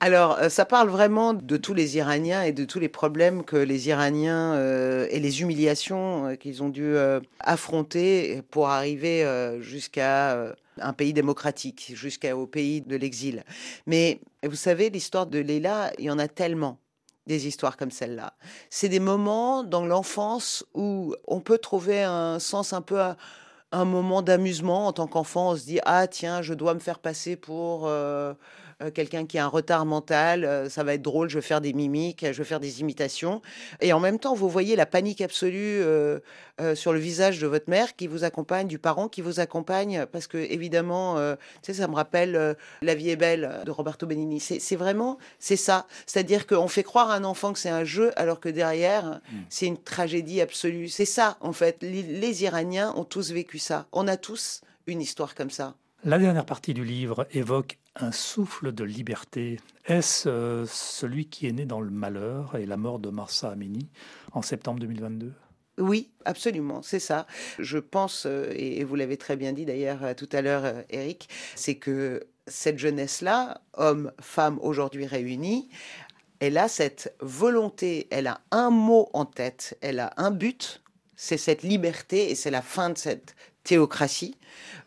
Alors, 0.00 0.38
euh, 0.38 0.48
ça 0.48 0.64
parle 0.64 0.88
vraiment 0.88 1.34
de 1.34 1.56
tous 1.56 1.72
les 1.72 1.96
Iraniens 1.96 2.42
et 2.42 2.52
de 2.52 2.64
tous 2.64 2.78
les 2.78 2.88
problèmes 2.88 3.44
que 3.44 3.56
les 3.56 3.88
Iraniens 3.88 4.54
euh, 4.54 5.06
et 5.10 5.20
les 5.20 5.40
humiliations 5.40 6.26
euh, 6.26 6.34
qu'ils 6.34 6.62
ont 6.62 6.68
dû 6.68 6.94
affronter 7.40 8.42
pour 8.50 8.68
arriver 8.68 9.26
jusqu'à 9.60 10.54
un 10.80 10.92
pays 10.92 11.12
démocratique, 11.12 11.92
jusqu'au 11.94 12.46
pays 12.46 12.80
de 12.80 12.96
l'exil. 12.96 13.44
Mais 13.86 14.20
vous 14.42 14.56
savez, 14.56 14.90
l'histoire 14.90 15.26
de 15.26 15.38
Leila, 15.38 15.92
il 15.98 16.06
y 16.06 16.10
en 16.10 16.18
a 16.18 16.28
tellement 16.28 16.78
des 17.26 17.46
histoires 17.46 17.76
comme 17.76 17.90
celle-là. 17.90 18.34
C'est 18.70 18.88
des 18.88 19.00
moments 19.00 19.62
dans 19.62 19.86
l'enfance 19.86 20.66
où 20.74 21.14
on 21.26 21.40
peut 21.40 21.58
trouver 21.58 22.02
un 22.02 22.38
sens 22.38 22.72
un 22.72 22.82
peu 22.82 23.00
un 23.72 23.84
moment 23.84 24.20
d'amusement 24.20 24.88
en 24.88 24.92
tant 24.92 25.06
qu'enfant. 25.06 25.52
On 25.52 25.56
se 25.56 25.64
dit 25.64 25.80
ah 25.84 26.06
tiens, 26.06 26.42
je 26.42 26.52
dois 26.52 26.74
me 26.74 26.80
faire 26.80 26.98
passer 26.98 27.36
pour 27.36 27.88
quelqu'un 28.94 29.26
qui 29.26 29.38
a 29.38 29.44
un 29.44 29.48
retard 29.48 29.86
mental, 29.86 30.44
euh, 30.44 30.68
ça 30.68 30.84
va 30.84 30.94
être 30.94 31.02
drôle, 31.02 31.28
je 31.28 31.38
vais 31.38 31.42
faire 31.42 31.60
des 31.60 31.72
mimiques, 31.72 32.24
je 32.24 32.38
vais 32.38 32.44
faire 32.44 32.60
des 32.60 32.80
imitations. 32.80 33.42
Et 33.80 33.92
en 33.92 34.00
même 34.00 34.18
temps, 34.18 34.34
vous 34.34 34.48
voyez 34.48 34.76
la 34.76 34.86
panique 34.86 35.20
absolue 35.20 35.82
euh, 35.82 36.20
sur 36.74 36.92
le 36.92 36.98
visage 36.98 37.40
de 37.40 37.46
votre 37.46 37.68
mère 37.68 37.96
qui 37.96 38.06
vous 38.06 38.24
accompagne, 38.24 38.66
du 38.66 38.78
parent 38.78 39.08
qui 39.08 39.20
vous 39.20 39.40
accompagne, 39.40 40.06
parce 40.06 40.26
que 40.26 40.38
évidemment, 40.38 41.16
tu 41.62 41.72
sais, 41.72 41.74
ça 41.74 41.88
me 41.88 41.94
rappelle 41.94 42.56
La 42.82 42.94
vie 42.94 43.10
est 43.10 43.16
belle 43.16 43.62
de 43.64 43.70
Roberto 43.70 44.06
Benigni. 44.06 44.40
C'est 44.40 44.76
vraiment, 44.76 45.18
c'est 45.38 45.56
ça. 45.56 45.86
C'est-à-dire 46.06 46.46
qu'on 46.46 46.68
fait 46.68 46.84
croire 46.84 47.10
à 47.10 47.16
un 47.16 47.24
enfant 47.24 47.52
que 47.52 47.58
c'est 47.58 47.70
un 47.70 47.84
jeu, 47.84 48.12
alors 48.16 48.38
que 48.38 48.48
derrière, 48.48 49.04
mmh. 49.04 49.36
c'est 49.48 49.66
une 49.66 49.78
tragédie 49.78 50.40
absolue. 50.40 50.88
C'est 50.88 51.04
ça, 51.04 51.36
en 51.40 51.52
fait. 51.52 51.78
les 51.82 52.44
Iraniens 52.44 52.92
ont 52.96 53.04
tous 53.04 53.32
vécu 53.32 53.58
ça. 53.58 53.86
On 53.92 54.06
a 54.06 54.16
tous 54.16 54.60
une 54.86 55.00
histoire 55.00 55.34
comme 55.34 55.50
ça. 55.50 55.74
La 56.06 56.18
dernière 56.18 56.44
partie 56.44 56.74
du 56.74 56.84
livre 56.84 57.26
évoque 57.32 57.78
un 57.96 58.12
souffle 58.12 58.72
de 58.72 58.84
liberté. 58.84 59.58
Est-ce 59.86 60.28
euh, 60.28 60.66
celui 60.66 61.30
qui 61.30 61.46
est 61.46 61.52
né 61.52 61.64
dans 61.64 61.80
le 61.80 61.88
malheur 61.88 62.56
et 62.56 62.66
la 62.66 62.76
mort 62.76 62.98
de 62.98 63.08
Marsa 63.08 63.48
Amini 63.48 63.88
en 64.32 64.42
septembre 64.42 64.80
2022 64.80 65.32
oui, 65.76 66.10
absolument, 66.24 66.82
c'est 66.82 67.00
ça. 67.00 67.26
Je 67.58 67.78
pense, 67.78 68.26
euh, 68.26 68.52
et 68.54 68.84
vous 68.84 68.94
l'avez 68.94 69.16
très 69.16 69.34
bien 69.34 69.52
dit 69.52 69.64
d'ailleurs 69.64 70.04
euh, 70.04 70.14
tout 70.14 70.28
à 70.30 70.40
l'heure, 70.40 70.84
Eric, 70.88 71.28
c'est 71.56 71.74
que 71.74 72.28
cette 72.46 72.78
jeunesse-là, 72.78 73.60
hommes, 73.72 74.12
femmes 74.20 74.60
aujourd'hui 74.62 75.04
réunis, 75.04 75.68
elle 76.38 76.58
a 76.58 76.68
cette 76.68 77.16
volonté, 77.18 78.06
elle 78.12 78.28
a 78.28 78.40
un 78.52 78.70
mot 78.70 79.08
en 79.14 79.24
tête, 79.24 79.76
elle 79.80 79.98
a 79.98 80.12
un 80.16 80.30
but, 80.30 80.80
c'est 81.16 81.38
cette 81.38 81.64
liberté 81.64 82.30
et 82.30 82.36
c'est 82.36 82.52
la 82.52 82.62
fin 82.62 82.90
de 82.90 82.98
cette 82.98 83.34
théocratie, 83.64 84.36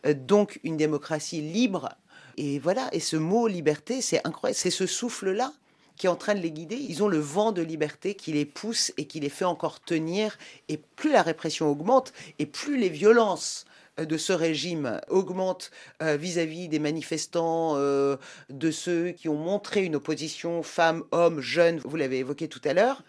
donc 0.04 0.60
une 0.64 0.76
démocratie 0.76 1.40
libre 1.40 1.90
et 2.38 2.60
voilà, 2.60 2.88
et 2.92 3.00
ce 3.00 3.16
mot 3.16 3.48
liberté, 3.48 4.00
c'est 4.00 4.24
incroyable, 4.24 4.56
c'est 4.56 4.70
ce 4.70 4.86
souffle-là 4.86 5.52
qui 5.96 6.06
est 6.06 6.08
en 6.08 6.14
train 6.14 6.36
de 6.36 6.40
les 6.40 6.52
guider. 6.52 6.76
Ils 6.76 7.02
ont 7.02 7.08
le 7.08 7.18
vent 7.18 7.50
de 7.50 7.62
liberté 7.62 8.14
qui 8.14 8.32
les 8.32 8.44
pousse 8.44 8.92
et 8.96 9.06
qui 9.06 9.18
les 9.18 9.28
fait 9.28 9.44
encore 9.44 9.80
tenir. 9.80 10.38
Et 10.68 10.76
plus 10.76 11.10
la 11.10 11.22
répression 11.22 11.68
augmente, 11.68 12.12
et 12.38 12.46
plus 12.46 12.78
les 12.78 12.90
violences 12.90 13.64
euh, 13.98 14.04
de 14.04 14.16
ce 14.16 14.32
régime 14.32 15.00
augmentent 15.08 15.72
euh, 16.00 16.16
vis-à-vis 16.16 16.68
des 16.68 16.78
manifestants, 16.78 17.74
euh, 17.76 18.16
de 18.50 18.70
ceux 18.70 19.10
qui 19.10 19.28
ont 19.28 19.36
montré 19.36 19.84
une 19.84 19.96
opposition 19.96 20.62
femmes, 20.62 21.02
hommes, 21.10 21.40
jeunes, 21.40 21.80
vous 21.84 21.96
l'avez 21.96 22.18
évoqué 22.18 22.46
tout 22.46 22.62
à 22.64 22.72
l'heure, 22.72 23.02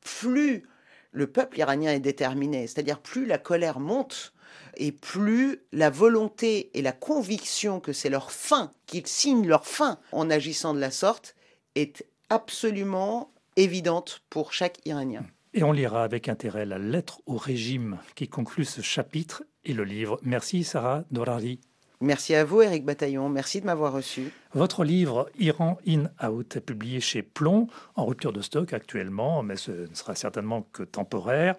plus 0.00 0.64
le 1.12 1.28
peuple 1.28 1.60
iranien 1.60 1.92
est 1.92 2.00
déterminé, 2.00 2.66
c'est-à-dire 2.66 2.98
plus 2.98 3.26
la 3.26 3.38
colère 3.38 3.78
monte, 3.78 4.34
et 4.76 4.92
plus 4.92 5.60
la 5.72 5.90
volonté 5.90 6.70
et 6.74 6.82
la 6.82 6.92
conviction 6.92 7.80
que 7.80 7.92
c'est 7.92 8.10
leur 8.10 8.30
fin, 8.30 8.70
qu'ils 8.86 9.06
signent 9.06 9.46
leur 9.46 9.66
fin 9.66 9.98
en 10.12 10.30
agissant 10.30 10.74
de 10.74 10.80
la 10.80 10.90
sorte, 10.90 11.34
est 11.74 12.06
absolument 12.30 13.32
évidente 13.56 14.22
pour 14.30 14.52
chaque 14.52 14.78
Iranien. 14.84 15.24
Et 15.54 15.62
on 15.62 15.72
lira 15.72 16.04
avec 16.04 16.28
intérêt 16.28 16.66
la 16.66 16.78
lettre 16.78 17.22
au 17.26 17.36
régime 17.36 17.98
qui 18.14 18.28
conclut 18.28 18.66
ce 18.66 18.82
chapitre 18.82 19.42
et 19.64 19.72
le 19.72 19.84
livre. 19.84 20.20
Merci 20.22 20.64
Sarah 20.64 21.04
Dorari. 21.10 21.60
Merci 22.00 22.34
à 22.34 22.44
vous, 22.44 22.60
Eric 22.60 22.84
Bataillon. 22.84 23.28
Merci 23.28 23.60
de 23.60 23.66
m'avoir 23.66 23.92
reçu. 23.92 24.30
Votre 24.54 24.84
livre 24.84 25.30
Iran 25.38 25.78
In 25.88 26.10
Out 26.26 26.56
est 26.56 26.60
publié 26.60 27.00
chez 27.00 27.22
Plomb, 27.22 27.68
en 27.94 28.04
rupture 28.04 28.32
de 28.32 28.42
stock 28.42 28.72
actuellement, 28.72 29.42
mais 29.42 29.56
ce 29.56 29.70
ne 29.70 29.94
sera 29.94 30.14
certainement 30.14 30.66
que 30.72 30.82
temporaire, 30.82 31.56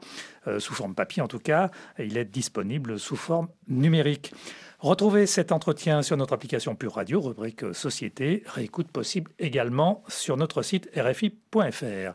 euh, 0.47 0.60
sous 0.60 0.73
forme 0.73 0.93
papier 0.93 1.21
en 1.23 1.28
tout 1.28 1.39
cas. 1.39 1.71
Il 1.97 2.17
est 2.17 2.26
disponible 2.26 3.00
sous 3.00 3.15
forme 3.15 3.47
numérique. 3.67 4.32
Retrouvez 4.80 5.26
cet 5.26 5.52
entretien 5.52 6.04
sur 6.04 6.17
notre 6.17 6.34
application 6.34 6.76
Pure 6.76 6.93
Radio, 6.93 7.19
rubrique 7.19 7.73
Société. 7.73 8.43
Réécoute 8.45 8.89
possible 8.89 9.32
également 9.39 10.04
sur 10.08 10.38
notre 10.38 10.62
site 10.62 10.88
rfi.fr. 10.95 12.13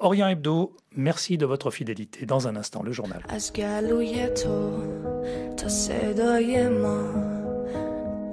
Orient 0.00 0.28
Hebdo, 0.28 0.74
merci 0.96 1.38
de 1.38 1.46
votre 1.46 1.70
fidélité. 1.70 2.26
Dans 2.26 2.48
un 2.48 2.56
instant, 2.56 2.82
le 2.82 2.90
journal. 2.90 3.22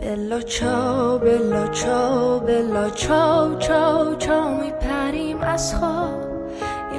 بلا 0.08 0.42
چاو 0.42 1.20
بلا 1.20 1.68
چاو 1.68 2.40
بلا 2.40 2.90
چاو 2.90 3.56
چاو 3.60 4.16
چاو 4.16 4.62
میپریم 4.62 5.42
از 5.42 5.76
خواب. 5.76 6.22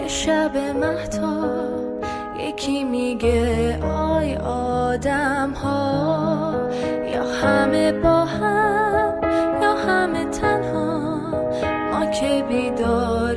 یه 0.03 0.09
شب 0.09 0.57
مهتا 0.57 1.45
یکی 2.41 2.85
میگه 2.85 3.79
آی 3.83 4.37
آدم 4.37 5.51
ها 5.51 6.53
یا 7.15 7.25
همه 7.25 7.93
با 7.93 8.25
هم 8.25 9.21
یا 9.63 9.75
همه 9.75 10.25
تنها. 10.25 11.19
ما 11.93 12.07
که 12.07 12.45
بیدار 12.49 13.28